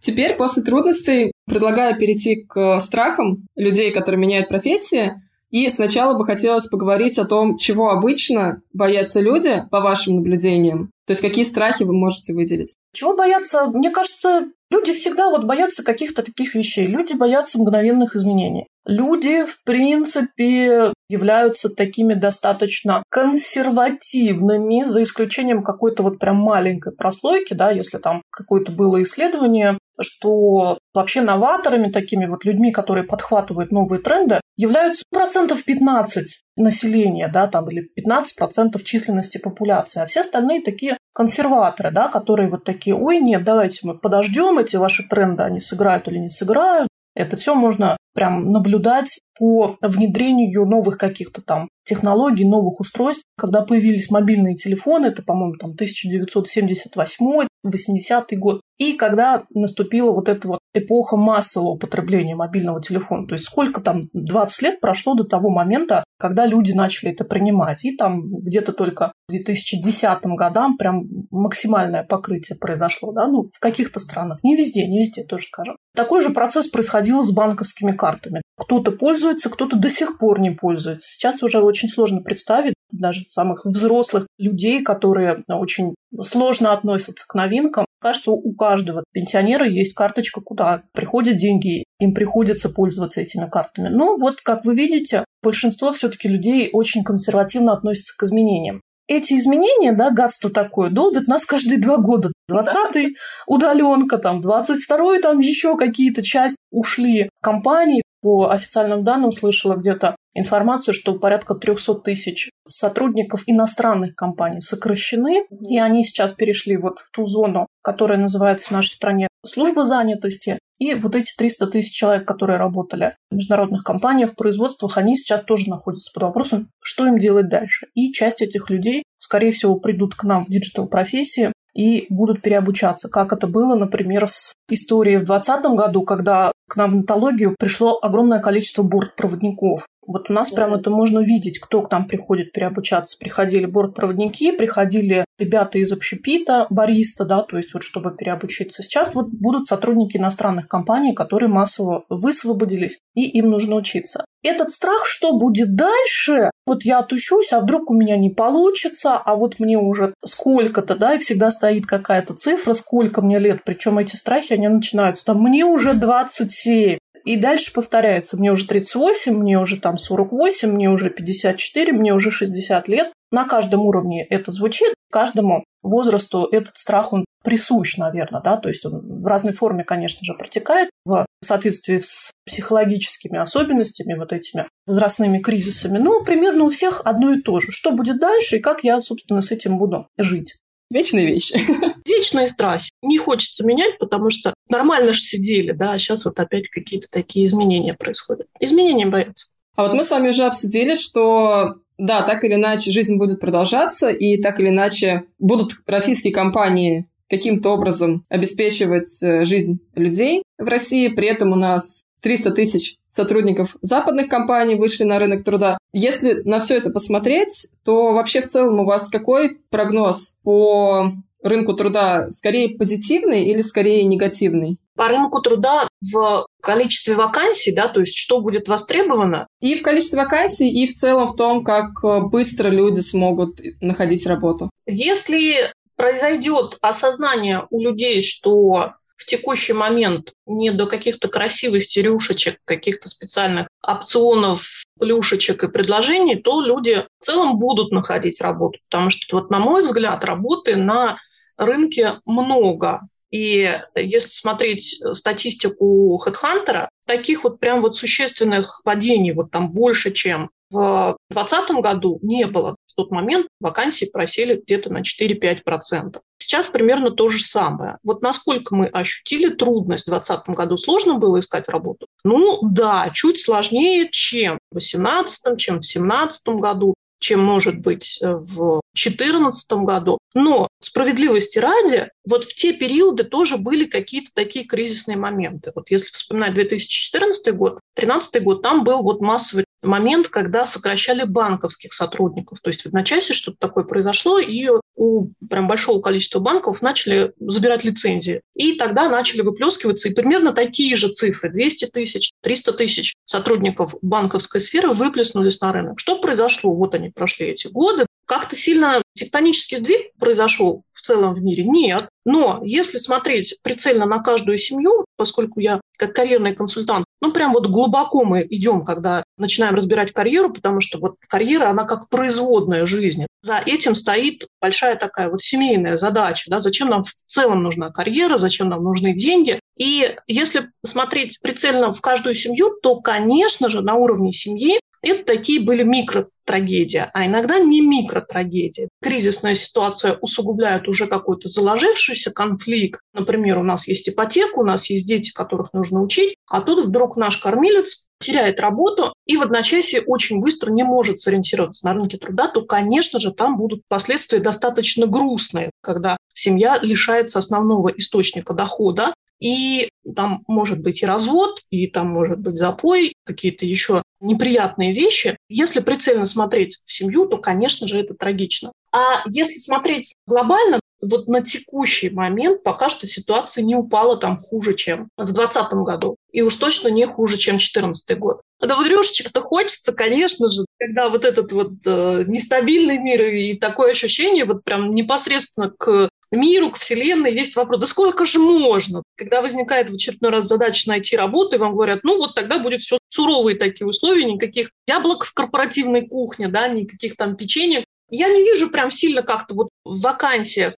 Теперь, 0.00 0.36
после 0.36 0.62
трудностей, 0.62 1.32
предлагаю 1.44 1.98
перейти 1.98 2.36
к 2.36 2.80
страхам 2.80 3.46
людей, 3.56 3.92
которые 3.92 4.18
меняют 4.18 4.48
профессии. 4.48 5.12
И 5.50 5.68
сначала 5.70 6.16
бы 6.16 6.24
хотелось 6.24 6.66
поговорить 6.66 7.18
о 7.18 7.24
том, 7.24 7.58
чего 7.58 7.90
обычно 7.90 8.60
боятся 8.72 9.20
люди, 9.20 9.64
по 9.70 9.80
вашим 9.80 10.16
наблюдениям. 10.16 10.90
То 11.06 11.12
есть 11.12 11.22
какие 11.22 11.44
страхи 11.44 11.84
вы 11.84 11.94
можете 11.94 12.34
выделить? 12.34 12.74
Чего 12.92 13.16
бояться? 13.16 13.66
Мне 13.66 13.90
кажется, 13.90 14.46
люди 14.70 14.92
всегда 14.92 15.30
вот 15.30 15.44
боятся 15.44 15.82
каких-то 15.82 16.22
таких 16.22 16.54
вещей. 16.54 16.86
Люди 16.86 17.14
боятся 17.14 17.58
мгновенных 17.58 18.14
изменений. 18.14 18.66
Люди, 18.88 19.44
в 19.44 19.64
принципе, 19.64 20.94
являются 21.10 21.68
такими 21.68 22.14
достаточно 22.14 23.02
консервативными, 23.10 24.84
за 24.84 25.02
исключением 25.02 25.62
какой-то 25.62 26.02
вот 26.02 26.18
прям 26.18 26.36
маленькой 26.36 26.96
прослойки, 26.96 27.52
да, 27.52 27.70
если 27.70 27.98
там 27.98 28.22
какое-то 28.30 28.72
было 28.72 29.02
исследование, 29.02 29.76
что 30.00 30.78
вообще 30.94 31.20
новаторами, 31.20 31.90
такими 31.90 32.24
вот 32.24 32.46
людьми, 32.46 32.72
которые 32.72 33.04
подхватывают 33.04 33.72
новые 33.72 34.00
тренды, 34.00 34.40
являются 34.56 35.04
процентов 35.12 35.64
15 35.64 36.42
населения, 36.56 37.28
да, 37.28 37.46
там, 37.46 37.68
или 37.68 37.82
15 37.94 38.36
процентов 38.38 38.84
численности 38.84 39.36
популяции, 39.36 40.00
а 40.00 40.06
все 40.06 40.22
остальные 40.22 40.62
такие 40.62 40.96
консерваторы, 41.12 41.90
да, 41.90 42.08
которые 42.08 42.48
вот 42.48 42.64
такие, 42.64 42.96
ой, 42.96 43.18
нет, 43.18 43.44
давайте 43.44 43.80
мы 43.82 43.98
подождем, 43.98 44.58
эти 44.58 44.76
ваши 44.76 45.06
тренды, 45.06 45.42
они 45.42 45.60
сыграют 45.60 46.08
или 46.08 46.18
не 46.18 46.30
сыграют, 46.30 46.87
это 47.18 47.36
все 47.36 47.54
можно 47.54 47.96
прям 48.14 48.52
наблюдать 48.52 49.20
по 49.38 49.76
внедрению 49.82 50.64
новых 50.66 50.98
каких-то 50.98 51.42
там 51.42 51.68
технологий, 51.82 52.44
новых 52.44 52.78
устройств. 52.80 53.24
Когда 53.36 53.62
появились 53.62 54.10
мобильные 54.10 54.54
телефоны, 54.54 55.06
это, 55.06 55.22
по-моему, 55.22 55.56
там 55.56 55.70
1978 55.70 57.47
80-й 57.66 58.36
год, 58.36 58.60
и 58.78 58.92
когда 58.94 59.44
наступила 59.50 60.12
вот 60.12 60.28
эта 60.28 60.48
вот 60.48 60.60
эпоха 60.74 61.16
массового 61.16 61.70
употребления 61.70 62.34
мобильного 62.34 62.80
телефона. 62.82 63.26
То 63.26 63.34
есть 63.34 63.46
сколько 63.46 63.80
там, 63.80 64.00
20 64.12 64.62
лет 64.62 64.80
прошло 64.80 65.14
до 65.14 65.24
того 65.24 65.50
момента, 65.50 66.04
когда 66.18 66.46
люди 66.46 66.72
начали 66.72 67.12
это 67.12 67.24
принимать. 67.24 67.84
И 67.84 67.96
там 67.96 68.22
где-то 68.26 68.72
только 68.72 69.12
в 69.28 69.32
2010 69.32 70.18
годам 70.36 70.76
прям 70.76 71.04
максимальное 71.30 72.04
покрытие 72.04 72.58
произошло. 72.58 73.12
Да? 73.12 73.26
Ну, 73.26 73.42
в 73.42 73.58
каких-то 73.60 74.00
странах. 74.00 74.38
Не 74.42 74.56
везде, 74.56 74.86
не 74.86 75.00
везде, 75.00 75.24
тоже 75.24 75.46
скажем. 75.46 75.76
Такой 75.94 76.20
же 76.20 76.30
процесс 76.30 76.68
происходил 76.68 77.24
с 77.24 77.32
банковскими 77.32 77.92
картами. 77.92 78.42
Кто-то 78.56 78.92
пользуется, 78.92 79.50
кто-то 79.50 79.76
до 79.76 79.90
сих 79.90 80.18
пор 80.18 80.40
не 80.40 80.50
пользуется. 80.50 81.08
Сейчас 81.08 81.42
уже 81.42 81.60
очень 81.60 81.88
сложно 81.88 82.22
представить 82.22 82.74
даже 82.90 83.24
самых 83.28 83.64
взрослых 83.64 84.26
людей, 84.38 84.82
которые 84.82 85.42
очень 85.48 85.94
сложно 86.22 86.72
относятся 86.72 87.26
к 87.26 87.34
новинкам. 87.34 87.86
Кажется, 88.00 88.30
у 88.30 88.54
каждого 88.54 89.04
пенсионера 89.12 89.66
есть 89.66 89.94
карточка, 89.94 90.40
куда 90.40 90.84
приходят 90.92 91.36
деньги, 91.36 91.84
им 91.98 92.14
приходится 92.14 92.68
пользоваться 92.68 93.20
этими 93.20 93.48
картами. 93.48 93.88
Но 93.88 94.16
вот, 94.16 94.40
как 94.40 94.64
вы 94.64 94.74
видите, 94.74 95.24
большинство 95.42 95.92
все-таки 95.92 96.28
людей 96.28 96.70
очень 96.72 97.02
консервативно 97.02 97.72
относятся 97.72 98.16
к 98.16 98.22
изменениям. 98.22 98.80
Эти 99.08 99.38
изменения, 99.38 99.94
да, 99.94 100.10
гадство 100.10 100.50
такое, 100.50 100.90
долбят 100.90 101.28
нас 101.28 101.46
каждые 101.46 101.80
два 101.80 101.96
года. 101.96 102.30
20-й 102.50 103.16
удаленка, 103.46 104.18
там, 104.18 104.40
22-й, 104.40 105.20
там 105.20 105.38
еще 105.38 105.76
какие-то 105.76 106.22
части 106.22 106.58
ушли 106.70 107.28
компании. 107.42 108.02
По 108.20 108.50
официальным 108.50 109.04
данным 109.04 109.30
слышала 109.32 109.76
где-то 109.76 110.16
информацию, 110.34 110.94
что 110.94 111.18
порядка 111.18 111.54
300 111.54 111.94
тысяч 111.94 112.50
сотрудников 112.66 113.42
иностранных 113.46 114.14
компаний 114.14 114.60
сокращены, 114.60 115.46
и 115.68 115.78
они 115.78 116.04
сейчас 116.04 116.32
перешли 116.32 116.76
вот 116.76 116.98
в 116.98 117.10
ту 117.10 117.26
зону, 117.26 117.66
которая 117.82 118.18
называется 118.18 118.68
в 118.68 118.70
нашей 118.72 118.92
стране 118.92 119.28
служба 119.44 119.84
занятости. 119.84 120.58
И 120.78 120.94
вот 120.94 121.16
эти 121.16 121.34
300 121.36 121.66
тысяч 121.68 121.92
человек, 121.92 122.26
которые 122.26 122.58
работали 122.58 123.16
в 123.30 123.34
международных 123.34 123.82
компаниях, 123.82 124.32
в 124.32 124.36
производствах, 124.36 124.96
они 124.96 125.16
сейчас 125.16 125.42
тоже 125.42 125.68
находятся 125.68 126.12
под 126.12 126.22
вопросом, 126.24 126.70
что 126.80 127.06
им 127.06 127.18
делать 127.18 127.48
дальше. 127.48 127.86
И 127.94 128.12
часть 128.12 128.42
этих 128.42 128.70
людей, 128.70 129.02
скорее 129.18 129.50
всего, 129.50 129.76
придут 129.76 130.14
к 130.14 130.22
нам 130.24 130.44
в 130.44 130.48
digital 130.48 130.88
-профессии, 130.88 131.52
и 131.78 132.06
будут 132.10 132.42
переобучаться, 132.42 133.08
как 133.08 133.32
это 133.32 133.46
было, 133.46 133.76
например, 133.76 134.26
с 134.26 134.52
историей 134.68 135.16
в 135.16 135.24
2020 135.24 135.76
году, 135.76 136.02
когда 136.02 136.50
к 136.68 136.76
нам 136.76 136.90
в 136.90 136.94
Нетологию 136.96 137.54
пришло 137.56 138.00
огромное 138.02 138.40
количество 138.40 138.82
бортпроводников. 138.82 139.86
Вот 140.08 140.30
у 140.30 140.32
нас 140.32 140.50
прямо 140.50 140.78
это 140.78 140.88
можно 140.88 141.20
видеть, 141.20 141.60
кто 141.60 141.82
к 141.82 141.90
нам 141.90 142.06
приходит 142.06 142.52
переобучаться. 142.52 143.18
Приходили 143.18 143.66
бортпроводники, 143.66 144.52
приходили 144.52 145.26
ребята 145.38 145.78
из 145.78 145.92
общепита, 145.92 146.66
бариста, 146.70 147.26
да, 147.26 147.42
то 147.42 147.58
есть 147.58 147.74
вот 147.74 147.82
чтобы 147.82 148.10
переобучиться. 148.16 148.82
Сейчас 148.82 149.14
вот 149.14 149.28
будут 149.28 149.66
сотрудники 149.66 150.16
иностранных 150.16 150.66
компаний, 150.66 151.14
которые 151.14 151.50
массово 151.50 152.06
высвободились, 152.08 152.98
и 153.14 153.28
им 153.28 153.50
нужно 153.50 153.76
учиться. 153.76 154.24
Этот 154.42 154.70
страх, 154.70 155.04
что 155.04 155.36
будет 155.36 155.74
дальше, 155.74 156.50
вот 156.66 156.84
я 156.84 157.00
отучусь, 157.00 157.52
а 157.52 157.60
вдруг 157.60 157.90
у 157.90 157.94
меня 157.94 158.16
не 158.16 158.30
получится, 158.30 159.16
а 159.16 159.34
вот 159.34 159.58
мне 159.58 159.76
уже 159.76 160.14
сколько-то, 160.24 160.96
да, 160.96 161.14
и 161.14 161.18
всегда 161.18 161.50
стоит 161.50 161.86
какая-то 161.86 162.34
цифра, 162.34 162.72
сколько 162.74 163.20
мне 163.20 163.38
лет, 163.38 163.62
причем 163.64 163.98
эти 163.98 164.16
страхи, 164.16 164.52
они 164.54 164.68
начинаются, 164.68 165.26
там, 165.26 165.42
мне 165.42 165.64
уже 165.64 165.92
27, 165.92 166.98
и 167.24 167.36
дальше 167.36 167.72
повторяется, 167.72 168.36
мне 168.36 168.52
уже 168.52 168.66
38, 168.66 169.34
мне 169.34 169.58
уже 169.58 169.80
там 169.80 169.98
48, 169.98 170.70
мне 170.70 170.88
уже 170.88 171.10
54, 171.10 171.92
мне 171.92 172.14
уже 172.14 172.30
60 172.30 172.88
лет. 172.88 173.12
На 173.30 173.44
каждом 173.44 173.82
уровне 173.82 174.24
это 174.24 174.52
звучит, 174.52 174.94
каждому 175.10 175.64
возрасту 175.82 176.48
этот 176.50 176.76
страх, 176.76 177.12
он 177.12 177.24
присущ, 177.44 177.98
наверное, 177.98 178.40
да, 178.42 178.56
то 178.56 178.68
есть 178.68 178.84
он 178.86 179.22
в 179.22 179.26
разной 179.26 179.52
форме, 179.52 179.84
конечно 179.84 180.24
же, 180.24 180.34
протекает 180.34 180.90
в 181.04 181.26
соответствии 181.42 181.98
с 181.98 182.30
психологическими 182.46 183.38
особенностями, 183.38 184.18
вот 184.18 184.32
этими 184.32 184.66
возрастными 184.86 185.38
кризисами. 185.38 185.98
Ну, 185.98 186.24
примерно 186.24 186.64
у 186.64 186.70
всех 186.70 187.02
одно 187.04 187.34
и 187.34 187.42
то 187.42 187.60
же. 187.60 187.70
Что 187.70 187.92
будет 187.92 188.18
дальше 188.18 188.56
и 188.56 188.60
как 188.60 188.84
я, 188.84 189.00
собственно, 189.00 189.42
с 189.42 189.50
этим 189.50 189.78
буду 189.78 190.08
жить. 190.16 190.56
Вечные 190.90 191.26
вещи. 191.26 191.58
Вечные 192.06 192.48
страхи. 192.48 192.90
Не 193.02 193.18
хочется 193.18 193.64
менять, 193.64 193.98
потому 193.98 194.30
что 194.30 194.54
нормально 194.68 195.12
же 195.12 195.20
сидели, 195.20 195.72
да, 195.72 195.92
а 195.92 195.98
сейчас 195.98 196.24
вот 196.24 196.38
опять 196.38 196.68
какие-то 196.68 197.08
такие 197.10 197.46
изменения 197.46 197.94
происходят. 197.94 198.46
Изменения 198.60 199.06
боятся. 199.06 199.52
А 199.76 199.82
вот 199.82 199.92
мы 199.92 200.02
с 200.02 200.10
вами 200.10 200.30
уже 200.30 200.44
обсудили, 200.44 200.94
что 200.94 201.76
да, 201.98 202.22
так 202.22 202.44
или 202.44 202.54
иначе 202.54 202.90
жизнь 202.90 203.16
будет 203.16 203.40
продолжаться, 203.40 204.08
и 204.08 204.40
так 204.40 204.60
или 204.60 204.68
иначе 204.68 205.24
будут 205.38 205.72
российские 205.86 206.32
компании 206.32 207.06
каким-то 207.28 207.70
образом 207.70 208.24
обеспечивать 208.28 209.22
э, 209.22 209.44
жизнь 209.44 209.80
людей 209.94 210.42
в 210.58 210.66
России. 210.66 211.08
При 211.08 211.28
этом 211.28 211.52
у 211.52 211.56
нас 211.56 212.02
300 212.20 212.50
тысяч 212.52 212.96
сотрудников 213.08 213.76
западных 213.80 214.28
компаний 214.28 214.74
вышли 214.74 215.04
на 215.04 215.18
рынок 215.18 215.44
труда. 215.44 215.78
Если 215.92 216.42
на 216.44 216.58
все 216.58 216.76
это 216.76 216.90
посмотреть, 216.90 217.68
то 217.84 218.12
вообще 218.12 218.40
в 218.40 218.48
целом 218.48 218.80
у 218.80 218.84
вас 218.84 219.08
какой 219.08 219.58
прогноз 219.70 220.34
по 220.42 221.10
рынку 221.42 221.74
труда? 221.74 222.30
Скорее 222.30 222.76
позитивный 222.76 223.44
или 223.44 223.62
скорее 223.62 224.04
негативный? 224.04 224.78
По 224.96 225.06
рынку 225.06 225.40
труда 225.40 225.86
в 226.12 226.46
количестве 226.60 227.14
вакансий, 227.14 227.72
да, 227.72 227.86
то 227.86 228.00
есть 228.00 228.16
что 228.16 228.40
будет 228.40 228.66
востребовано. 228.66 229.46
И 229.60 229.76
в 229.76 229.82
количестве 229.82 230.20
вакансий, 230.20 230.68
и 230.68 230.86
в 230.86 230.94
целом 230.94 231.28
в 231.28 231.36
том, 231.36 231.62
как 231.62 231.92
быстро 232.30 232.68
люди 232.68 232.98
смогут 232.98 233.60
находить 233.80 234.26
работу. 234.26 234.70
Если 234.86 235.72
произойдет 235.94 236.78
осознание 236.80 237.66
у 237.70 237.80
людей, 237.80 238.22
что 238.22 238.94
в 239.18 239.26
текущий 239.26 239.72
момент 239.72 240.32
не 240.46 240.70
до 240.70 240.86
каких-то 240.86 241.28
красивостей, 241.28 242.02
рюшечек, 242.02 242.58
каких-то 242.64 243.08
специальных 243.08 243.68
опционов, 243.82 244.84
плюшечек 244.98 245.64
и 245.64 245.68
предложений, 245.68 246.36
то 246.36 246.60
люди 246.60 247.04
в 247.18 247.24
целом 247.24 247.58
будут 247.58 247.90
находить 247.90 248.40
работу. 248.40 248.78
Потому 248.88 249.10
что, 249.10 249.36
вот, 249.36 249.50
на 249.50 249.58
мой 249.58 249.82
взгляд, 249.82 250.24
работы 250.24 250.76
на 250.76 251.18
рынке 251.56 252.20
много. 252.24 253.02
И 253.30 253.76
если 253.94 254.28
смотреть 254.30 255.02
статистику 255.12 256.18
HeadHunter, 256.24 256.88
таких 257.04 257.44
вот 257.44 257.58
прям 257.58 257.82
вот 257.82 257.96
существенных 257.96 258.80
падений, 258.84 259.32
вот 259.32 259.50
там 259.50 259.72
больше, 259.72 260.12
чем 260.12 260.50
в 260.70 261.16
2020 261.30 261.82
году 261.82 262.18
не 262.22 262.46
было. 262.46 262.76
В 262.86 262.94
тот 262.94 263.10
момент 263.10 263.48
вакансии 263.60 264.06
просели 264.06 264.60
где-то 264.60 264.92
на 264.92 265.02
4-5%. 265.02 266.20
Сейчас 266.38 266.66
примерно 266.66 267.10
то 267.10 267.28
же 267.28 267.42
самое. 267.44 267.98
Вот 268.02 268.22
насколько 268.22 268.74
мы 268.74 268.86
ощутили 268.86 269.54
трудность 269.54 270.04
в 270.04 270.10
2020 270.10 270.56
году, 270.56 270.76
сложно 270.76 271.14
было 271.14 271.38
искать 271.40 271.68
работу? 271.68 272.06
Ну 272.24 272.60
да, 272.62 273.10
чуть 273.12 273.40
сложнее, 273.40 274.08
чем 274.10 274.58
в 274.70 274.74
2018, 274.74 275.58
чем 275.58 275.76
в 275.76 275.80
2017 275.80 276.48
году 276.48 276.94
чем 277.20 277.44
может 277.44 277.80
быть 277.80 278.18
в 278.22 278.80
2014 278.94 279.72
году. 279.72 280.18
Но 280.34 280.68
справедливости 280.80 281.58
ради, 281.58 282.10
вот 282.28 282.44
в 282.44 282.54
те 282.54 282.72
периоды 282.72 283.24
тоже 283.24 283.58
были 283.58 283.84
какие-то 283.84 284.30
такие 284.34 284.64
кризисные 284.64 285.16
моменты. 285.16 285.72
Вот 285.74 285.90
если 285.90 286.12
вспоминать 286.12 286.54
2014 286.54 287.54
год, 287.54 287.80
2013 287.96 288.42
год, 288.42 288.62
там 288.62 288.84
был 288.84 289.02
вот 289.02 289.20
массовый 289.20 289.64
момент, 289.82 290.28
когда 290.28 290.66
сокращали 290.66 291.24
банковских 291.24 291.92
сотрудников. 291.92 292.60
То 292.60 292.70
есть 292.70 292.82
в 292.82 292.86
одночасье 292.86 293.34
что-то 293.34 293.58
такое 293.60 293.84
произошло, 293.84 294.38
и 294.38 294.68
у 294.96 295.28
прям 295.48 295.68
большого 295.68 296.00
количества 296.00 296.40
банков 296.40 296.82
начали 296.82 297.32
забирать 297.38 297.84
лицензии. 297.84 298.42
И 298.54 298.74
тогда 298.74 299.08
начали 299.08 299.42
выплескиваться 299.42 300.08
и 300.08 300.14
примерно 300.14 300.52
такие 300.52 300.96
же 300.96 301.08
цифры. 301.08 301.50
200 301.50 301.86
тысяч, 301.86 302.32
300 302.42 302.72
тысяч 302.72 303.14
сотрудников 303.24 303.94
банковской 304.02 304.60
сферы 304.60 304.92
выплеснулись 304.92 305.60
на 305.60 305.72
рынок. 305.72 306.00
Что 306.00 306.20
произошло? 306.20 306.74
Вот 306.74 306.94
они 306.94 307.10
прошли 307.10 307.46
эти 307.46 307.68
годы. 307.68 308.06
Как-то 308.28 308.56
сильно 308.56 309.02
тектонический 309.14 309.78
сдвиг 309.78 310.12
произошел 310.18 310.82
в 310.92 311.00
целом 311.00 311.32
в 311.32 311.40
мире? 311.40 311.64
Нет. 311.64 312.10
Но 312.26 312.60
если 312.62 312.98
смотреть 312.98 313.58
прицельно 313.62 314.04
на 314.04 314.18
каждую 314.18 314.58
семью, 314.58 315.06
поскольку 315.16 315.60
я 315.60 315.80
как 315.96 316.14
карьерный 316.14 316.54
консультант, 316.54 317.06
ну 317.22 317.32
прям 317.32 317.54
вот 317.54 317.68
глубоко 317.68 318.24
мы 318.24 318.46
идем, 318.50 318.84
когда 318.84 319.24
начинаем 319.38 319.74
разбирать 319.74 320.12
карьеру, 320.12 320.52
потому 320.52 320.82
что 320.82 320.98
вот 320.98 321.14
карьера, 321.26 321.70
она 321.70 321.84
как 321.84 322.10
производная 322.10 322.86
жизни. 322.86 323.26
За 323.42 323.62
этим 323.64 323.94
стоит 323.94 324.46
большая 324.60 324.96
такая 324.96 325.30
вот 325.30 325.40
семейная 325.40 325.96
задача, 325.96 326.50
да, 326.50 326.60
зачем 326.60 326.90
нам 326.90 327.04
в 327.04 327.12
целом 327.26 327.62
нужна 327.62 327.90
карьера, 327.90 328.36
зачем 328.36 328.68
нам 328.68 328.84
нужны 328.84 329.14
деньги. 329.14 329.58
И 329.78 330.14
если 330.26 330.68
смотреть 330.84 331.40
прицельно 331.40 331.94
в 331.94 332.02
каждую 332.02 332.34
семью, 332.34 332.74
то, 332.82 333.00
конечно 333.00 333.70
же, 333.70 333.80
на 333.80 333.94
уровне 333.94 334.34
семьи 334.34 334.78
это 335.02 335.24
такие 335.24 335.60
были 335.60 335.82
микротрагедии, 335.82 337.04
а 337.12 337.26
иногда 337.26 337.58
не 337.58 337.80
микротрагедии. 337.80 338.88
Кризисная 339.02 339.54
ситуация 339.54 340.18
усугубляет 340.20 340.88
уже 340.88 341.06
какой-то 341.06 341.48
заложившийся 341.48 342.30
конфликт. 342.30 343.00
Например, 343.12 343.58
у 343.58 343.62
нас 343.62 343.86
есть 343.86 344.08
ипотека, 344.08 344.58
у 344.58 344.64
нас 344.64 344.90
есть 344.90 345.06
дети, 345.06 345.32
которых 345.32 345.72
нужно 345.72 346.02
учить, 346.02 346.36
а 346.46 346.60
тут 346.60 346.86
вдруг 346.86 347.16
наш 347.16 347.36
кормилец 347.38 348.08
теряет 348.18 348.60
работу 348.60 349.12
и 349.26 349.36
в 349.36 349.42
одночасье 349.42 350.00
очень 350.00 350.40
быстро 350.40 350.72
не 350.72 350.82
может 350.82 351.20
сориентироваться 351.20 351.86
на 351.86 351.94
рынке 351.94 352.18
труда, 352.18 352.48
то, 352.48 352.62
конечно 352.62 353.20
же, 353.20 353.32
там 353.32 353.56
будут 353.56 353.82
последствия 353.88 354.40
достаточно 354.40 355.06
грустные, 355.06 355.70
когда 355.82 356.16
семья 356.34 356.78
лишается 356.82 357.38
основного 357.38 357.88
источника 357.88 358.54
дохода, 358.54 359.14
и 359.40 359.88
там 360.16 360.42
может 360.48 360.80
быть 360.80 361.02
и 361.02 361.06
развод, 361.06 361.60
и 361.70 361.86
там 361.86 362.08
может 362.08 362.38
быть 362.38 362.56
запой, 362.56 363.14
какие-то 363.24 363.66
еще 363.66 364.02
неприятные 364.20 364.92
вещи. 364.92 365.36
Если 365.48 365.80
прицельно 365.80 366.26
смотреть 366.26 366.78
в 366.84 366.92
семью, 366.92 367.26
то, 367.26 367.38
конечно 367.38 367.86
же, 367.86 367.98
это 367.98 368.14
трагично. 368.14 368.72
А 368.92 369.22
если 369.26 369.58
смотреть 369.58 370.14
глобально, 370.26 370.80
вот 371.00 371.28
на 371.28 371.42
текущий 371.42 372.10
момент 372.10 372.62
пока 372.62 372.90
что 372.90 373.06
ситуация 373.06 373.62
не 373.62 373.76
упала 373.76 374.16
там 374.16 374.38
хуже, 374.38 374.74
чем 374.74 375.08
в 375.16 375.32
2020 375.32 375.72
году. 375.84 376.16
И 376.32 376.42
уж 376.42 376.56
точно 376.56 376.88
не 376.88 377.06
хуже, 377.06 377.36
чем 377.38 377.54
2014 377.54 378.18
год. 378.18 378.40
Да 378.60 378.74
вот 378.74 378.86
рюшечек-то 378.86 379.40
хочется, 379.40 379.92
конечно 379.92 380.48
же, 380.48 380.64
когда 380.78 381.08
вот 381.08 381.24
этот 381.24 381.52
вот 381.52 381.72
э, 381.84 382.24
нестабильный 382.26 382.98
мир 382.98 383.26
и 383.26 383.54
такое 383.54 383.92
ощущение 383.92 384.44
вот 384.44 384.64
прям 384.64 384.90
непосредственно 384.90 385.70
к 385.70 386.07
миру, 386.32 386.70
к 386.70 386.78
Вселенной 386.78 387.32
есть 387.32 387.56
вопрос, 387.56 387.80
да 387.80 387.86
сколько 387.86 388.26
же 388.26 388.38
можно? 388.38 389.02
Когда 389.16 389.40
возникает 389.40 389.90
в 389.90 389.94
очередной 389.94 390.30
раз 390.30 390.46
задача 390.46 390.88
найти 390.88 391.16
работу, 391.16 391.56
и 391.56 391.58
вам 391.58 391.72
говорят, 391.72 392.00
ну 392.04 392.18
вот 392.18 392.34
тогда 392.34 392.58
будет 392.58 392.80
все 392.80 392.98
суровые 393.08 393.56
такие 393.56 393.86
условия, 393.86 394.24
никаких 394.24 394.70
яблок 394.86 395.24
в 395.24 395.34
корпоративной 395.34 396.06
кухне, 396.06 396.48
да, 396.48 396.68
никаких 396.68 397.16
там 397.16 397.36
печенья. 397.36 397.84
Я 398.10 398.28
не 398.28 398.42
вижу 398.42 398.70
прям 398.70 398.90
сильно 398.90 399.22
как-то 399.22 399.54
вот 399.54 399.68
в 399.84 400.18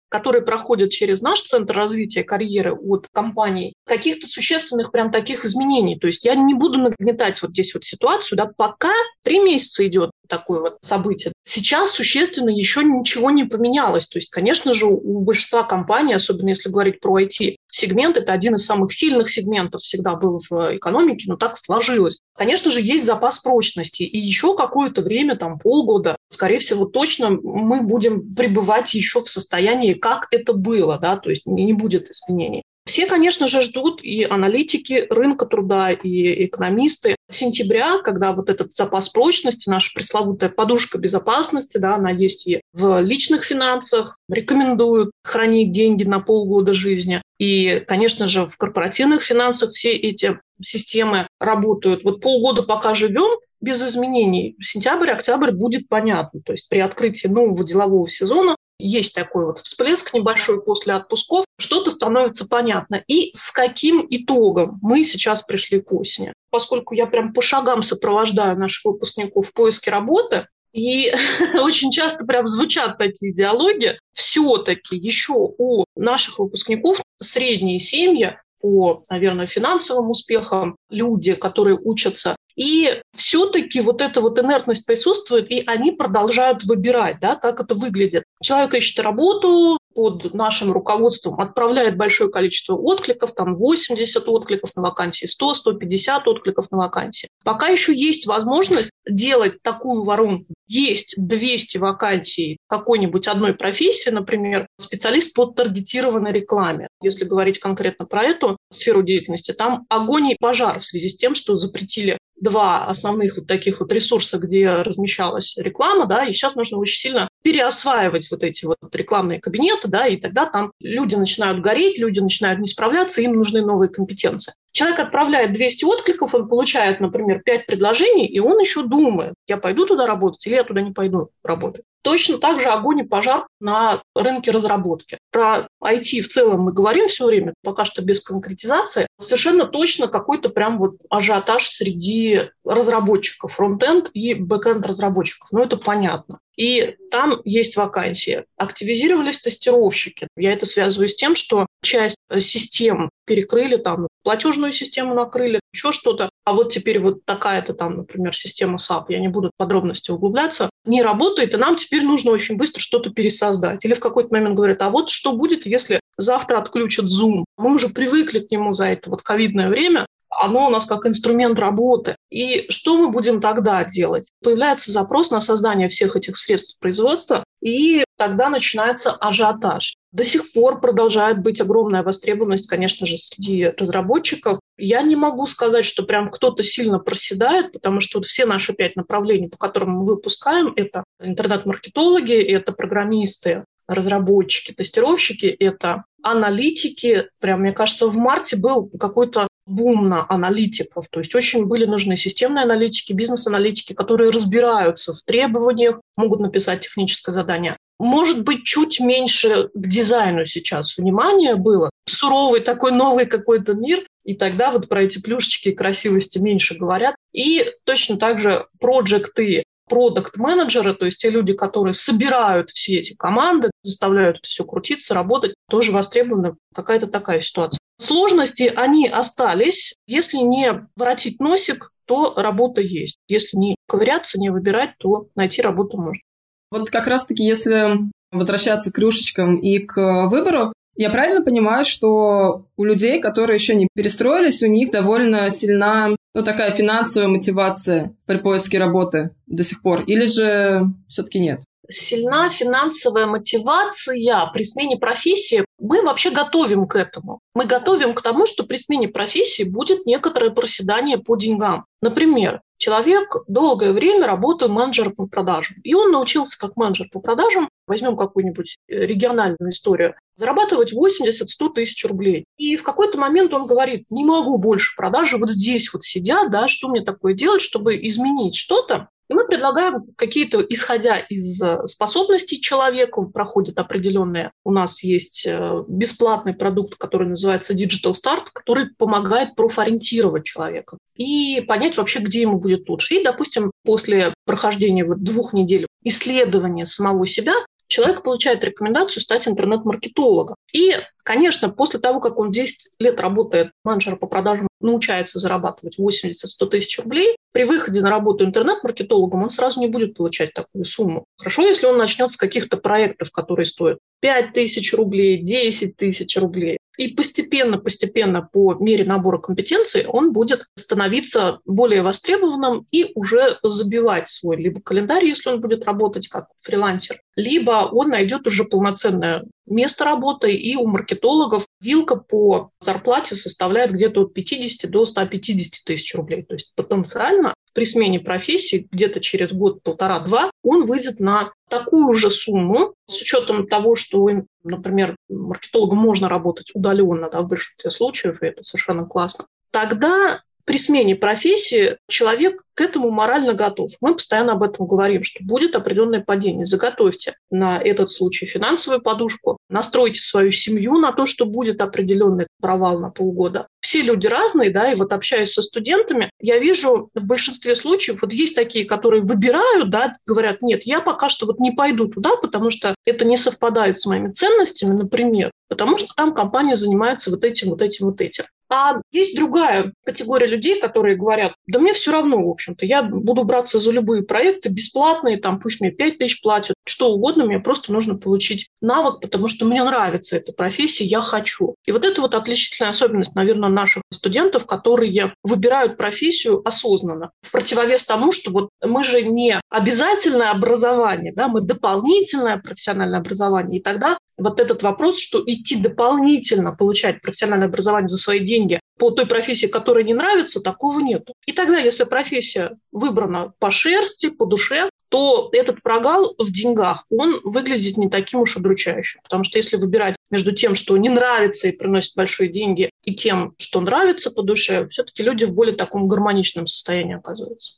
которые 0.08 0.42
проходят 0.42 0.90
через 0.90 1.20
наш 1.20 1.42
центр 1.42 1.74
развития 1.74 2.24
карьеры 2.24 2.74
от 2.74 3.06
компаний, 3.12 3.74
каких-то 3.84 4.26
существенных 4.26 4.92
прям 4.92 5.10
таких 5.10 5.44
изменений. 5.44 5.98
То 5.98 6.06
есть 6.06 6.24
я 6.24 6.34
не 6.34 6.54
буду 6.54 6.78
нагнетать 6.78 7.40
вот 7.42 7.50
здесь 7.50 7.74
вот 7.74 7.84
ситуацию, 7.84 8.38
да, 8.38 8.50
пока 8.56 8.92
три 9.22 9.40
месяца 9.40 9.86
идет 9.86 10.10
такое 10.28 10.60
вот 10.60 10.78
событие. 10.82 11.32
Сейчас 11.44 11.92
существенно 11.92 12.50
еще 12.50 12.84
ничего 12.84 13.30
не 13.30 13.44
поменялось. 13.44 14.06
То 14.06 14.18
есть, 14.18 14.30
конечно 14.30 14.74
же, 14.74 14.86
у 14.86 15.20
большинства 15.20 15.62
компаний, 15.62 16.14
особенно 16.14 16.50
если 16.50 16.68
говорить 16.68 17.00
про 17.00 17.20
IT, 17.20 17.56
сегмент– 17.70 18.16
это 18.18 18.32
один 18.32 18.56
из 18.56 18.64
самых 18.64 18.92
сильных 18.92 19.30
сегментов 19.30 19.82
всегда 19.82 20.14
был 20.14 20.40
в 20.48 20.76
экономике, 20.76 21.26
но 21.28 21.36
так 21.36 21.58
сложилось. 21.58 22.18
Конечно 22.34 22.70
же, 22.70 22.80
есть 22.80 23.04
запас 23.04 23.38
прочности, 23.38 24.02
и 24.02 24.18
еще 24.18 24.56
какое-то 24.56 25.02
время, 25.02 25.36
там 25.36 25.58
полгода, 25.58 26.16
скорее 26.28 26.58
всего, 26.58 26.84
точно 26.84 27.30
мы 27.30 27.82
будем 27.82 28.34
пребывать 28.34 28.94
еще 28.94 29.20
в 29.20 29.28
состоянии, 29.28 29.94
как 29.94 30.28
это 30.30 30.52
было, 30.52 30.98
да, 30.98 31.16
то 31.16 31.30
есть 31.30 31.46
не 31.46 31.72
будет 31.72 32.10
изменений. 32.10 32.62
Все, 32.88 33.04
конечно 33.04 33.48
же, 33.48 33.62
ждут 33.62 34.02
и 34.02 34.24
аналитики 34.24 35.06
рынка 35.10 35.44
труда, 35.44 35.92
и 35.92 36.46
экономисты 36.46 37.16
сентября, 37.30 37.98
когда 37.98 38.32
вот 38.32 38.48
этот 38.48 38.72
запас 38.72 39.10
прочности, 39.10 39.68
наша 39.68 39.92
пресловутая 39.94 40.48
подушка 40.48 40.96
безопасности, 40.96 41.76
да, 41.76 41.96
она 41.96 42.10
есть 42.10 42.46
и 42.46 42.62
в 42.72 42.98
личных 43.02 43.44
финансах, 43.44 44.16
рекомендуют 44.30 45.10
хранить 45.22 45.70
деньги 45.70 46.04
на 46.04 46.20
полгода 46.20 46.72
жизни. 46.72 47.20
И, 47.38 47.84
конечно 47.86 48.26
же, 48.26 48.46
в 48.46 48.56
корпоративных 48.56 49.22
финансах 49.22 49.72
все 49.72 49.90
эти 49.90 50.40
системы 50.62 51.28
работают. 51.38 52.04
Вот 52.04 52.22
полгода 52.22 52.62
пока 52.62 52.94
живем, 52.94 53.38
без 53.60 53.82
изменений. 53.82 54.56
Сентябрь, 54.62 55.10
октябрь 55.10 55.50
будет 55.50 55.88
понятно. 55.88 56.40
То 56.40 56.52
есть 56.52 56.68
при 56.68 56.78
открытии 56.78 57.26
нового 57.26 57.64
делового 57.66 58.08
сезона 58.08 58.56
есть 58.78 59.14
такой 59.14 59.46
вот 59.46 59.58
всплеск 59.58 60.14
небольшой 60.14 60.62
после 60.62 60.94
отпусков, 60.94 61.44
что-то 61.58 61.90
становится 61.90 62.46
понятно. 62.46 63.02
И 63.08 63.30
с 63.34 63.50
каким 63.50 64.06
итогом 64.08 64.78
мы 64.82 65.04
сейчас 65.04 65.42
пришли 65.42 65.80
к 65.80 65.92
осени. 65.92 66.32
Поскольку 66.50 66.94
я 66.94 67.06
прям 67.06 67.32
по 67.32 67.42
шагам 67.42 67.82
сопровождаю 67.82 68.58
наших 68.58 68.84
выпускников 68.84 69.48
в 69.48 69.52
поиске 69.52 69.90
работы, 69.90 70.46
и 70.72 71.12
очень 71.60 71.90
часто 71.90 72.24
прям 72.24 72.46
звучат 72.48 72.98
такие 72.98 73.34
диалоги, 73.34 73.98
все-таки 74.12 74.96
еще 74.96 75.34
у 75.34 75.84
наших 75.96 76.38
выпускников 76.38 77.00
средние 77.16 77.80
семьи 77.80 78.36
по, 78.60 79.02
наверное, 79.08 79.46
финансовым 79.46 80.10
успехам, 80.10 80.76
люди, 80.90 81.34
которые 81.34 81.78
учатся 81.78 82.36
и 82.58 83.00
все-таки 83.16 83.80
вот 83.80 84.00
эта 84.00 84.20
вот 84.20 84.36
инертность 84.40 84.84
присутствует, 84.84 85.48
и 85.48 85.62
они 85.64 85.92
продолжают 85.92 86.64
выбирать, 86.64 87.20
да, 87.20 87.36
как 87.36 87.60
это 87.60 87.76
выглядит. 87.76 88.24
Человек 88.42 88.74
ищет 88.74 89.00
работу, 89.00 89.78
под 89.98 90.32
нашим 90.32 90.70
руководством 90.70 91.40
отправляет 91.40 91.96
большое 91.96 92.30
количество 92.30 92.76
откликов, 92.76 93.34
там 93.34 93.56
80 93.56 94.28
откликов 94.28 94.76
на 94.76 94.82
вакансии, 94.82 95.26
100, 95.26 95.54
150 95.54 96.28
откликов 96.28 96.70
на 96.70 96.78
вакансии. 96.78 97.26
Пока 97.42 97.66
еще 97.66 97.92
есть 97.92 98.24
возможность 98.28 98.90
делать 99.08 99.60
такую 99.62 100.04
воронку. 100.04 100.54
Есть 100.68 101.16
200 101.18 101.78
вакансий 101.78 102.58
какой-нибудь 102.68 103.26
одной 103.26 103.54
профессии, 103.54 104.10
например, 104.10 104.68
специалист 104.78 105.34
по 105.34 105.46
таргетированной 105.46 106.30
рекламе. 106.30 106.86
Если 107.02 107.24
говорить 107.24 107.58
конкретно 107.58 108.06
про 108.06 108.22
эту 108.22 108.56
сферу 108.70 109.02
деятельности, 109.02 109.50
там 109.50 109.84
огонь 109.88 110.30
и 110.30 110.36
пожар 110.38 110.78
в 110.78 110.84
связи 110.84 111.08
с 111.08 111.16
тем, 111.16 111.34
что 111.34 111.58
запретили 111.58 112.18
два 112.40 112.86
основных 112.86 113.36
вот 113.36 113.46
таких 113.46 113.80
вот 113.80 113.92
ресурса, 113.92 114.38
где 114.38 114.68
размещалась 114.68 115.56
реклама, 115.56 116.06
да, 116.06 116.24
и 116.24 116.32
сейчас 116.32 116.54
нужно 116.54 116.78
очень 116.78 117.00
сильно 117.00 117.27
переосваивать 117.48 118.30
вот 118.30 118.42
эти 118.42 118.66
вот 118.66 118.76
рекламные 118.92 119.40
кабинеты, 119.40 119.88
да, 119.88 120.06
и 120.06 120.18
тогда 120.18 120.44
там 120.44 120.72
люди 120.80 121.14
начинают 121.14 121.62
гореть, 121.62 121.98
люди 121.98 122.20
начинают 122.20 122.60
не 122.60 122.68
справляться, 122.68 123.22
им 123.22 123.32
нужны 123.32 123.62
новые 123.62 123.88
компетенции. 123.88 124.52
Человек 124.72 125.00
отправляет 125.00 125.54
200 125.54 125.84
откликов, 125.86 126.34
он 126.34 126.46
получает, 126.46 127.00
например, 127.00 127.40
5 127.42 127.64
предложений, 127.64 128.26
и 128.26 128.38
он 128.38 128.58
еще 128.58 128.82
думает, 128.82 129.34
я 129.46 129.56
пойду 129.56 129.86
туда 129.86 130.06
работать 130.06 130.46
или 130.46 130.56
я 130.56 130.62
туда 130.62 130.82
не 130.82 130.92
пойду 130.92 131.30
работать. 131.42 131.84
Точно 132.02 132.38
так 132.38 132.60
же 132.60 132.68
огонь 132.68 133.00
и 133.00 133.04
пожар 133.04 133.46
на 133.60 134.02
рынке 134.14 134.50
разработки. 134.50 135.18
Про 135.30 135.68
IT 135.82 136.22
в 136.22 136.28
целом 136.28 136.62
мы 136.62 136.72
говорим 136.72 137.08
все 137.08 137.26
время, 137.26 137.54
пока 137.62 137.84
что 137.84 138.02
без 138.02 138.20
конкретизации. 138.20 139.06
Совершенно 139.20 139.66
точно 139.66 140.08
какой-то 140.08 140.48
прям 140.48 140.78
вот 140.78 140.96
ажиотаж 141.10 141.66
среди 141.66 142.50
разработчиков, 142.64 143.54
frontend 143.54 144.10
и 144.14 144.34
backend 144.34 144.86
разработчиков. 144.86 145.48
Ну, 145.50 145.62
это 145.62 145.76
понятно. 145.76 146.38
И 146.56 146.96
там 147.12 147.40
есть 147.44 147.76
вакансии. 147.76 148.44
Активизировались 148.56 149.40
тестировщики. 149.40 150.26
Я 150.36 150.52
это 150.52 150.66
связываю 150.66 151.08
с 151.08 151.14
тем, 151.14 151.36
что 151.36 151.66
часть 151.82 152.16
систем 152.40 153.10
перекрыли, 153.26 153.76
там 153.76 154.08
платежную 154.22 154.72
систему 154.72 155.14
накрыли, 155.14 155.60
еще 155.72 155.92
что-то. 155.92 156.30
А 156.44 156.52
вот 156.52 156.72
теперь 156.72 156.98
вот 157.00 157.24
такая-то 157.24 157.74
там, 157.74 157.96
например, 157.96 158.34
система 158.34 158.76
SAP, 158.76 159.06
я 159.08 159.20
не 159.20 159.28
буду 159.28 159.48
в 159.48 159.56
подробности 159.56 160.10
углубляться, 160.10 160.70
не 160.84 161.02
работает, 161.02 161.54
и 161.54 161.58
нам 161.58 161.76
теперь 161.76 162.02
нужно 162.02 162.32
очень 162.32 162.56
быстро 162.56 162.80
что-то 162.80 163.10
пересоздать. 163.10 163.84
Или 163.84 163.94
в 163.94 164.00
какой-то 164.00 164.34
момент 164.34 164.56
говорят, 164.56 164.82
а 164.82 164.90
вот 164.90 165.10
что 165.10 165.32
будет, 165.32 165.66
если 165.66 166.00
завтра 166.16 166.58
отключат 166.58 167.06
Zoom? 167.06 167.44
Мы 167.56 167.74
уже 167.74 167.88
привыкли 167.88 168.40
к 168.40 168.50
нему 168.50 168.74
за 168.74 168.86
это 168.86 169.10
вот 169.10 169.22
ковидное 169.22 169.68
время, 169.68 170.06
оно 170.30 170.66
у 170.66 170.70
нас 170.70 170.84
как 170.84 171.06
инструмент 171.06 171.58
работы. 171.58 172.16
И 172.30 172.66
что 172.68 172.96
мы 172.96 173.10
будем 173.10 173.40
тогда 173.40 173.84
делать? 173.84 174.30
Появляется 174.42 174.92
запрос 174.92 175.30
на 175.30 175.40
создание 175.40 175.88
всех 175.88 176.16
этих 176.16 176.36
средств 176.36 176.78
производства, 176.78 177.44
и 177.60 178.04
тогда 178.16 178.48
начинается 178.48 179.12
ажиотаж. 179.12 179.96
До 180.12 180.24
сих 180.24 180.52
пор 180.52 180.80
продолжает 180.80 181.42
быть 181.42 181.60
огромная 181.60 182.02
востребованность, 182.02 182.68
конечно 182.68 183.06
же, 183.06 183.18
среди 183.18 183.66
разработчиков. 183.66 184.60
Я 184.76 185.02
не 185.02 185.16
могу 185.16 185.46
сказать, 185.46 185.84
что 185.84 186.02
прям 186.02 186.30
кто-то 186.30 186.62
сильно 186.62 186.98
проседает, 186.98 187.72
потому 187.72 188.00
что 188.00 188.18
вот 188.18 188.26
все 188.26 188.46
наши 188.46 188.72
пять 188.72 188.96
направлений, 188.96 189.48
по 189.48 189.58
которым 189.58 189.90
мы 189.90 190.04
выпускаем, 190.06 190.72
это 190.76 191.04
интернет-маркетологи, 191.20 192.34
это 192.34 192.72
программисты, 192.72 193.64
разработчики, 193.86 194.72
тестировщики, 194.72 195.46
это 195.46 196.04
аналитики. 196.22 197.28
Прям, 197.40 197.60
мне 197.60 197.72
кажется, 197.72 198.06
в 198.06 198.16
марте 198.16 198.56
был 198.56 198.88
какой-то 198.88 199.48
бум 199.68 200.08
на 200.08 200.26
аналитиков. 200.28 201.06
То 201.10 201.20
есть 201.20 201.34
очень 201.34 201.66
были 201.66 201.84
нужны 201.84 202.16
системные 202.16 202.64
аналитики, 202.64 203.12
бизнес-аналитики, 203.12 203.92
которые 203.92 204.30
разбираются 204.30 205.12
в 205.12 205.22
требованиях, 205.22 206.00
могут 206.16 206.40
написать 206.40 206.80
техническое 206.80 207.32
задание. 207.32 207.76
Может 207.98 208.44
быть, 208.44 208.64
чуть 208.64 209.00
меньше 209.00 209.70
к 209.74 209.86
дизайну 209.88 210.46
сейчас 210.46 210.96
внимания 210.96 211.56
было. 211.56 211.90
Суровый 212.06 212.60
такой 212.60 212.92
новый 212.92 213.26
какой-то 213.26 213.74
мир, 213.74 214.06
и 214.24 214.34
тогда 214.34 214.70
вот 214.70 214.88
про 214.88 215.02
эти 215.02 215.20
плюшечки 215.20 215.70
и 215.70 215.74
красивости 215.74 216.38
меньше 216.38 216.76
говорят. 216.76 217.16
И 217.32 217.66
точно 217.84 218.16
так 218.16 218.40
же 218.40 218.66
проекты 218.78 219.64
продукт-менеджеры, 219.88 220.94
то 220.94 221.06
есть 221.06 221.20
те 221.20 221.30
люди, 221.30 221.54
которые 221.54 221.94
собирают 221.94 222.70
все 222.70 222.98
эти 222.98 223.14
команды, 223.14 223.70
заставляют 223.82 224.36
это 224.36 224.46
все 224.46 224.64
крутиться, 224.64 225.14
работать, 225.14 225.54
тоже 225.68 225.92
востребована 225.92 226.56
какая-то 226.74 227.06
такая 227.06 227.40
ситуация. 227.40 227.77
Сложности, 227.98 228.72
они 228.74 229.08
остались. 229.08 229.94
Если 230.06 230.38
не 230.38 230.86
воротить 230.96 231.40
носик, 231.40 231.92
то 232.06 232.34
работа 232.36 232.80
есть. 232.80 233.18
Если 233.28 233.56
не 233.56 233.76
ковыряться, 233.86 234.38
не 234.38 234.50
выбирать, 234.50 234.90
то 234.98 235.28
найти 235.34 235.60
работу 235.60 235.98
можно. 235.98 236.22
Вот 236.70 236.90
как 236.90 237.06
раз-таки, 237.06 237.44
если 237.44 237.98
возвращаться 238.30 238.92
к 238.92 238.98
рюшечкам 238.98 239.56
и 239.56 239.78
к 239.78 240.26
выбору, 240.28 240.72
я 240.96 241.10
правильно 241.10 241.44
понимаю, 241.44 241.84
что 241.84 242.66
у 242.76 242.84
людей, 242.84 243.20
которые 243.20 243.54
еще 243.54 243.74
не 243.74 243.88
перестроились, 243.94 244.62
у 244.62 244.66
них 244.66 244.90
довольно 244.90 245.48
сильна 245.50 246.10
ну, 246.34 246.42
такая 246.42 246.70
финансовая 246.70 247.28
мотивация 247.28 248.14
при 248.26 248.38
поиске 248.38 248.78
работы 248.78 249.30
до 249.46 249.64
сих 249.64 249.82
пор? 249.82 250.02
Или 250.02 250.24
же 250.24 250.82
все-таки 251.08 251.38
нет? 251.40 251.60
Сильна 251.90 252.50
финансовая 252.50 253.26
мотивация 253.26 254.16
при 254.52 254.64
смене 254.64 254.98
профессии. 254.98 255.64
Мы 255.78 256.02
вообще 256.02 256.30
готовим 256.30 256.86
к 256.86 256.96
этому. 256.96 257.40
Мы 257.54 257.64
готовим 257.64 258.12
к 258.12 258.22
тому, 258.22 258.46
что 258.46 258.64
при 258.64 258.76
смене 258.76 259.08
профессии 259.08 259.62
будет 259.62 260.06
некоторое 260.06 260.50
проседание 260.50 261.18
по 261.18 261.36
деньгам. 261.36 261.84
Например, 262.02 262.60
человек 262.78 263.36
долгое 263.46 263.92
время 263.92 264.26
работал 264.26 264.68
менеджером 264.68 265.14
по 265.14 265.26
продажам, 265.26 265.76
и 265.84 265.94
он 265.94 266.10
научился 266.10 266.58
как 266.58 266.76
менеджер 266.76 267.08
по 267.12 267.20
продажам, 267.20 267.68
возьмем 267.86 268.16
какую-нибудь 268.16 268.76
э, 268.88 269.06
региональную 269.06 269.70
историю, 269.70 270.14
зарабатывать 270.36 270.92
80-100 270.92 271.72
тысяч 271.74 272.04
рублей. 272.04 272.44
И 272.56 272.76
в 272.76 272.82
какой-то 272.82 273.18
момент 273.18 273.54
он 273.54 273.66
говорит, 273.66 274.06
не 274.10 274.24
могу 274.24 274.58
больше 274.58 274.96
продажи, 274.96 275.36
вот 275.36 275.50
здесь 275.50 275.92
вот 275.92 276.02
сидя, 276.02 276.48
да, 276.48 276.68
что 276.68 276.88
мне 276.88 277.02
такое 277.02 277.34
делать, 277.34 277.62
чтобы 277.62 277.96
изменить 278.06 278.56
что-то, 278.56 279.08
и 279.28 279.34
мы 279.34 279.46
предлагаем 279.46 280.02
какие-то, 280.16 280.60
исходя 280.62 281.18
из 281.18 281.60
э, 281.60 281.86
способностей 281.86 282.60
человека, 282.60 283.22
проходит 283.22 283.78
определенные. 283.78 284.52
У 284.64 284.70
нас 284.70 285.02
есть 285.02 285.46
э, 285.46 285.84
бесплатный 285.86 286.54
продукт, 286.54 286.96
который 286.96 287.28
называется 287.28 287.74
Digital 287.74 288.12
Start, 288.12 288.46
который 288.52 288.90
помогает 288.96 289.54
профориентировать 289.54 290.44
человека 290.44 290.98
и 291.14 291.62
понять 291.66 291.98
вообще, 291.98 292.20
где 292.20 292.42
ему 292.42 292.58
будет 292.58 292.88
лучше. 292.88 293.14
И, 293.14 293.24
допустим, 293.24 293.70
после 293.84 294.32
прохождения 294.46 295.04
вот 295.04 295.22
двух 295.22 295.52
недель 295.52 295.86
исследования 296.04 296.86
самого 296.86 297.26
себя, 297.26 297.54
человек 297.88 298.22
получает 298.22 298.64
рекомендацию 298.64 299.22
стать 299.22 299.48
интернет-маркетологом. 299.48 300.56
И, 300.72 300.94
конечно, 301.24 301.70
после 301.70 301.98
того, 301.98 302.20
как 302.20 302.38
он 302.38 302.52
10 302.52 302.90
лет 302.98 303.20
работает 303.20 303.72
менеджером 303.84 304.18
по 304.18 304.26
продажам, 304.26 304.67
научается 304.80 305.38
зарабатывать 305.38 305.98
80-100 305.98 306.66
тысяч 306.68 306.98
рублей, 306.98 307.36
при 307.52 307.64
выходе 307.64 308.00
на 308.00 308.10
работу 308.10 308.44
интернет-маркетологом 308.44 309.42
он 309.42 309.50
сразу 309.50 309.80
не 309.80 309.88
будет 309.88 310.14
получать 310.14 310.52
такую 310.52 310.84
сумму. 310.84 311.24
Хорошо, 311.38 311.62
если 311.62 311.86
он 311.86 311.96
начнет 311.96 312.30
с 312.30 312.36
каких-то 312.36 312.76
проектов, 312.76 313.30
которые 313.30 313.66
стоят 313.66 313.98
5 314.20 314.52
тысяч 314.52 314.92
рублей, 314.92 315.42
10 315.42 315.96
тысяч 315.96 316.36
рублей. 316.36 316.78
И 316.98 317.08
постепенно-постепенно 317.08 318.42
по 318.42 318.74
мере 318.74 319.04
набора 319.04 319.38
компетенций 319.38 320.04
он 320.06 320.32
будет 320.32 320.66
становиться 320.76 321.60
более 321.64 322.02
востребованным 322.02 322.88
и 322.90 323.12
уже 323.14 323.58
забивать 323.62 324.28
свой 324.28 324.56
либо 324.56 324.80
календарь, 324.80 325.24
если 325.24 325.50
он 325.50 325.60
будет 325.60 325.84
работать 325.84 326.26
как 326.26 326.48
фрилансер, 326.60 327.22
либо 327.36 327.88
он 327.92 328.08
найдет 328.08 328.48
уже 328.48 328.64
полноценное 328.64 329.44
место 329.66 330.04
работы, 330.04 330.52
и 330.52 330.74
у 330.74 330.88
маркетологов 330.88 331.67
вилка 331.80 332.16
по 332.16 332.70
зарплате 332.80 333.36
составляет 333.36 333.92
где-то 333.92 334.22
от 334.22 334.34
50 334.34 334.90
до 334.90 335.06
150 335.06 335.84
тысяч 335.84 336.14
рублей. 336.14 336.42
То 336.42 336.54
есть 336.54 336.74
потенциально 336.74 337.54
при 337.72 337.84
смене 337.84 338.20
профессии 338.20 338.88
где-то 338.90 339.20
через 339.20 339.52
год, 339.52 339.82
полтора-два 339.82 340.50
он 340.62 340.86
выйдет 340.86 341.20
на 341.20 341.52
такую 341.68 342.14
же 342.14 342.30
сумму, 342.30 342.94
с 343.06 343.20
учетом 343.20 343.68
того, 343.68 343.94
что, 343.94 344.28
например, 344.64 345.14
маркетологам 345.28 345.98
можно 345.98 346.28
работать 346.28 346.70
удаленно 346.74 347.30
да, 347.30 347.42
в 347.42 347.48
большинстве 347.48 347.90
случаев, 347.90 348.42
и 348.42 348.46
это 348.46 348.64
совершенно 348.64 349.04
классно, 349.04 349.46
тогда 349.70 350.40
при 350.68 350.76
смене 350.76 351.16
профессии 351.16 351.96
человек 352.10 352.62
к 352.74 352.82
этому 352.82 353.10
морально 353.10 353.54
готов. 353.54 353.90
Мы 354.02 354.14
постоянно 354.14 354.52
об 354.52 354.62
этом 354.62 354.86
говорим, 354.86 355.24
что 355.24 355.42
будет 355.42 355.74
определенное 355.74 356.20
падение. 356.20 356.66
Заготовьте 356.66 357.36
на 357.50 357.78
этот 357.78 358.10
случай 358.10 358.44
финансовую 358.44 359.00
подушку, 359.00 359.56
настройте 359.70 360.20
свою 360.20 360.52
семью 360.52 360.98
на 360.98 361.12
то, 361.12 361.24
что 361.24 361.46
будет 361.46 361.80
определенный 361.80 362.48
провал 362.60 363.00
на 363.00 363.08
полгода. 363.08 363.66
Все 363.80 364.02
люди 364.02 364.26
разные, 364.26 364.70
да, 364.70 364.92
и 364.92 364.94
вот 364.94 365.14
общаясь 365.14 365.54
со 365.54 365.62
студентами, 365.62 366.30
я 366.38 366.58
вижу 366.58 367.08
в 367.14 367.26
большинстве 367.26 367.74
случаев, 367.74 368.20
вот 368.20 368.34
есть 368.34 368.54
такие, 368.54 368.84
которые 368.84 369.22
выбирают, 369.22 369.88
да, 369.88 370.16
говорят, 370.26 370.60
нет, 370.60 370.82
я 370.84 371.00
пока 371.00 371.30
что 371.30 371.46
вот 371.46 371.60
не 371.60 371.70
пойду 371.70 372.08
туда, 372.08 372.36
потому 372.36 372.70
что 372.70 372.94
это 373.06 373.24
не 373.24 373.38
совпадает 373.38 373.98
с 373.98 374.04
моими 374.04 374.28
ценностями, 374.28 374.92
например, 374.92 375.50
потому 375.70 375.96
что 375.96 376.12
там 376.14 376.34
компания 376.34 376.76
занимается 376.76 377.30
вот 377.30 377.42
этим, 377.42 377.70
вот 377.70 377.80
этим, 377.80 378.04
вот 378.04 378.20
этим. 378.20 378.44
А 378.70 379.00
есть 379.12 379.36
другая 379.36 379.92
категория 380.04 380.46
людей, 380.46 380.80
которые 380.80 381.16
говорят, 381.16 381.54
да 381.66 381.78
мне 381.78 381.94
все 381.94 382.12
равно, 382.12 382.44
в 382.46 382.50
общем-то, 382.50 382.84
я 382.84 383.02
буду 383.02 383.44
браться 383.44 383.78
за 383.78 383.90
любые 383.90 384.22
проекты 384.22 384.68
бесплатные, 384.68 385.38
там 385.38 385.58
пусть 385.58 385.80
мне 385.80 385.90
5 385.90 386.18
тысяч 386.18 386.42
платят, 386.42 386.74
что 386.86 387.12
угодно, 387.12 387.46
мне 387.46 387.60
просто 387.60 387.92
нужно 387.92 388.16
получить 388.16 388.68
навык, 388.80 389.20
потому 389.20 389.48
что 389.48 389.64
мне 389.64 389.82
нравится 389.82 390.36
эта 390.36 390.52
профессия, 390.52 391.04
я 391.04 391.20
хочу. 391.20 391.76
И 391.86 391.92
вот 391.92 392.04
это 392.04 392.20
вот 392.20 392.34
отличительная 392.34 392.90
особенность, 392.90 393.34
наверное, 393.34 393.70
наших 393.70 394.02
студентов, 394.12 394.66
которые 394.66 395.34
выбирают 395.42 395.96
профессию 395.96 396.60
осознанно. 396.66 397.30
В 397.42 397.52
противовес 397.52 398.04
тому, 398.04 398.32
что 398.32 398.50
вот 398.50 398.68
мы 398.84 399.04
же 399.04 399.22
не 399.22 399.60
обязательное 399.70 400.50
образование, 400.50 401.32
да, 401.34 401.48
мы 401.48 401.60
дополнительное 401.60 402.58
профессиональное 402.58 403.20
образование. 403.20 403.80
И 403.80 403.82
тогда 403.82 404.18
вот 404.38 404.60
этот 404.60 404.82
вопрос, 404.82 405.18
что 405.18 405.42
идти 405.44 405.76
дополнительно 405.76 406.72
получать 406.72 407.20
профессиональное 407.20 407.68
образование 407.68 408.08
за 408.08 408.16
свои 408.16 408.40
деньги 408.40 408.80
по 408.98 409.10
той 409.10 409.26
профессии, 409.26 409.66
которая 409.66 410.04
не 410.04 410.14
нравится, 410.14 410.60
такого 410.60 411.00
нет. 411.00 411.28
И 411.46 411.52
тогда, 411.52 411.78
если 411.78 412.04
профессия 412.04 412.78
выбрана 412.92 413.52
по 413.58 413.70
шерсти, 413.70 414.28
по 414.28 414.46
душе, 414.46 414.88
то 415.08 415.48
этот 415.52 415.82
прогал 415.82 416.34
в 416.38 416.52
деньгах, 416.52 417.04
он 417.10 417.40
выглядит 417.42 417.96
не 417.96 418.08
таким 418.08 418.40
уж 418.40 418.56
удручающим. 418.56 419.20
Потому 419.22 419.44
что 419.44 419.58
если 419.58 419.76
выбирать 419.76 420.16
между 420.30 420.52
тем, 420.52 420.74
что 420.74 420.96
не 420.96 421.08
нравится 421.08 421.68
и 421.68 421.72
приносит 421.72 422.14
большие 422.14 422.50
деньги, 422.50 422.90
и 423.04 423.14
тем, 423.14 423.54
что 423.58 423.80
нравится 423.80 424.30
по 424.30 424.42
душе, 424.42 424.88
все-таки 424.88 425.22
люди 425.22 425.44
в 425.44 425.52
более 425.52 425.74
таком 425.74 426.08
гармоничном 426.08 426.66
состоянии 426.66 427.16
оказываются. 427.16 427.74